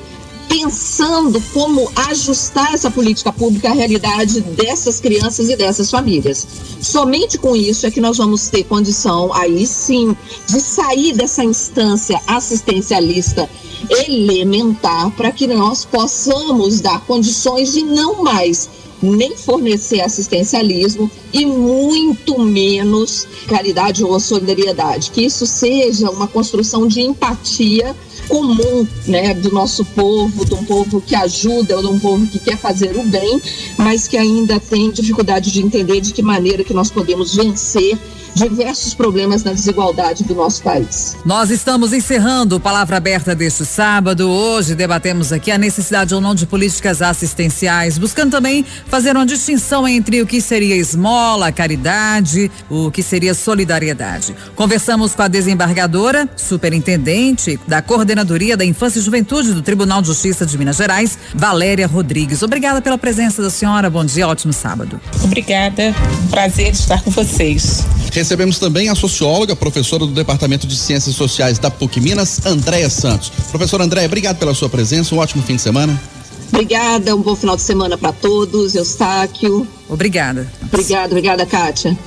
pensando 0.55 1.43
como 1.53 1.91
ajustar 2.09 2.73
essa 2.73 2.89
política 2.89 3.29
pública 3.33 3.69
à 3.69 3.73
realidade 3.73 4.39
dessas 4.39 5.01
crianças 5.01 5.49
e 5.49 5.55
dessas 5.57 5.91
famílias. 5.91 6.47
Somente 6.81 7.37
com 7.37 7.53
isso 7.57 7.85
é 7.85 7.91
que 7.91 7.99
nós 7.99 8.17
vamos 8.17 8.47
ter 8.47 8.63
condição, 8.63 9.33
aí 9.33 9.67
sim, 9.67 10.15
de 10.47 10.61
sair 10.61 11.11
dessa 11.11 11.43
instância 11.43 12.21
assistencialista 12.25 13.49
elementar 13.89 15.11
para 15.11 15.29
que 15.29 15.45
nós 15.45 15.83
possamos 15.83 16.79
dar 16.79 17.01
condições 17.01 17.73
de 17.73 17.83
não 17.83 18.23
mais 18.23 18.69
nem 19.01 19.35
fornecer 19.35 20.01
assistencialismo 20.01 21.09
e 21.33 21.45
muito 21.45 22.39
menos 22.39 23.27
caridade 23.47 24.03
ou 24.03 24.19
solidariedade. 24.19 25.11
Que 25.11 25.25
isso 25.25 25.45
seja 25.45 26.09
uma 26.09 26.27
construção 26.27 26.87
de 26.87 27.01
empatia 27.01 27.95
comum, 28.27 28.87
né, 29.05 29.33
do 29.33 29.51
nosso 29.51 29.85
povo, 29.85 30.45
de 30.45 30.53
um 30.53 30.63
povo 30.65 31.01
que 31.01 31.15
ajuda, 31.15 31.75
ou 31.75 31.81
de 31.81 31.87
um 31.89 31.99
povo 31.99 32.25
que 32.27 32.39
quer 32.39 32.57
fazer 32.57 32.95
o 32.97 33.03
bem, 33.03 33.39
mas 33.77 34.07
que 34.07 34.17
ainda 34.17 34.59
tem 34.59 34.91
dificuldade 34.91 35.51
de 35.51 35.61
entender 35.61 36.01
de 36.01 36.13
que 36.13 36.23
maneira 36.23 36.63
que 36.63 36.73
nós 36.73 36.89
podemos 36.89 37.35
vencer 37.35 37.97
diversos 38.35 38.93
problemas 38.93 39.43
na 39.43 39.53
desigualdade 39.53 40.23
do 40.25 40.35
nosso 40.35 40.61
país. 40.61 41.15
Nós 41.25 41.49
estamos 41.49 41.93
encerrando 41.93 42.59
Palavra 42.59 42.97
Aberta 42.97 43.33
deste 43.33 43.65
sábado. 43.65 44.29
Hoje 44.29 44.75
debatemos 44.75 45.31
aqui 45.31 45.51
a 45.51 45.57
necessidade 45.57 46.13
ou 46.13 46.19
não 46.19 46.35
de 46.35 46.45
políticas 46.45 47.01
assistenciais, 47.01 47.97
buscando 47.97 48.31
também 48.31 48.65
fazer 48.87 49.15
uma 49.15 49.25
distinção 49.25 49.87
entre 49.87 50.21
o 50.21 50.27
que 50.27 50.41
seria 50.41 50.75
esmola, 50.75 51.51
caridade, 51.51 52.51
o 52.69 52.91
que 52.91 53.01
seria 53.01 53.33
solidariedade. 53.33 54.35
Conversamos 54.55 55.15
com 55.15 55.21
a 55.21 55.27
desembargadora, 55.27 56.27
superintendente 56.35 57.57
da 57.65 57.81
Coordenadoria 57.81 58.57
da 58.57 58.65
Infância 58.65 58.99
e 58.99 59.01
Juventude 59.01 59.53
do 59.53 59.61
Tribunal 59.61 60.01
de 60.01 60.07
Justiça 60.07 60.45
de 60.45 60.57
Minas 60.57 60.75
Gerais, 60.75 61.17
Valéria 61.33 61.87
Rodrigues. 61.87 62.43
Obrigada 62.43 62.81
pela 62.81 62.97
presença 62.97 63.41
da 63.41 63.49
senhora. 63.49 63.89
Bom 63.89 64.03
dia, 64.03 64.27
ótimo 64.27 64.51
sábado. 64.51 64.99
Obrigada. 65.23 65.95
Prazer 66.29 66.71
estar 66.71 67.01
com 67.01 67.11
vocês. 67.11 67.85
Recebemos 68.15 68.57
também 68.59 68.87
a 68.87 68.95
socióloga, 68.95 69.57
professora 69.57 70.05
do 70.05 70.13
Departamento 70.13 70.65
de 70.65 70.77
Ciências 70.77 71.13
Sociais 71.13 71.59
da 71.59 71.69
PUC 71.69 71.99
Minas, 71.99 72.45
Andréia 72.45 72.89
Santos. 72.89 73.29
Professora 73.51 73.83
Andréia, 73.83 74.07
obrigado 74.07 74.37
pela 74.37 74.53
sua 74.53 74.69
presença, 74.69 75.13
um 75.13 75.17
ótimo 75.17 75.43
fim 75.43 75.57
de 75.57 75.61
semana. 75.61 76.01
Obrigada, 76.47 77.13
um 77.13 77.21
bom 77.21 77.35
final 77.35 77.57
de 77.57 77.61
semana 77.61 77.97
para 77.97 78.13
todos, 78.13 78.73
Eustáquio. 78.73 79.67
Obrigada. 79.89 80.49
Obrigada, 80.63 81.07
obrigada, 81.07 81.45
Kátia. 81.45 81.97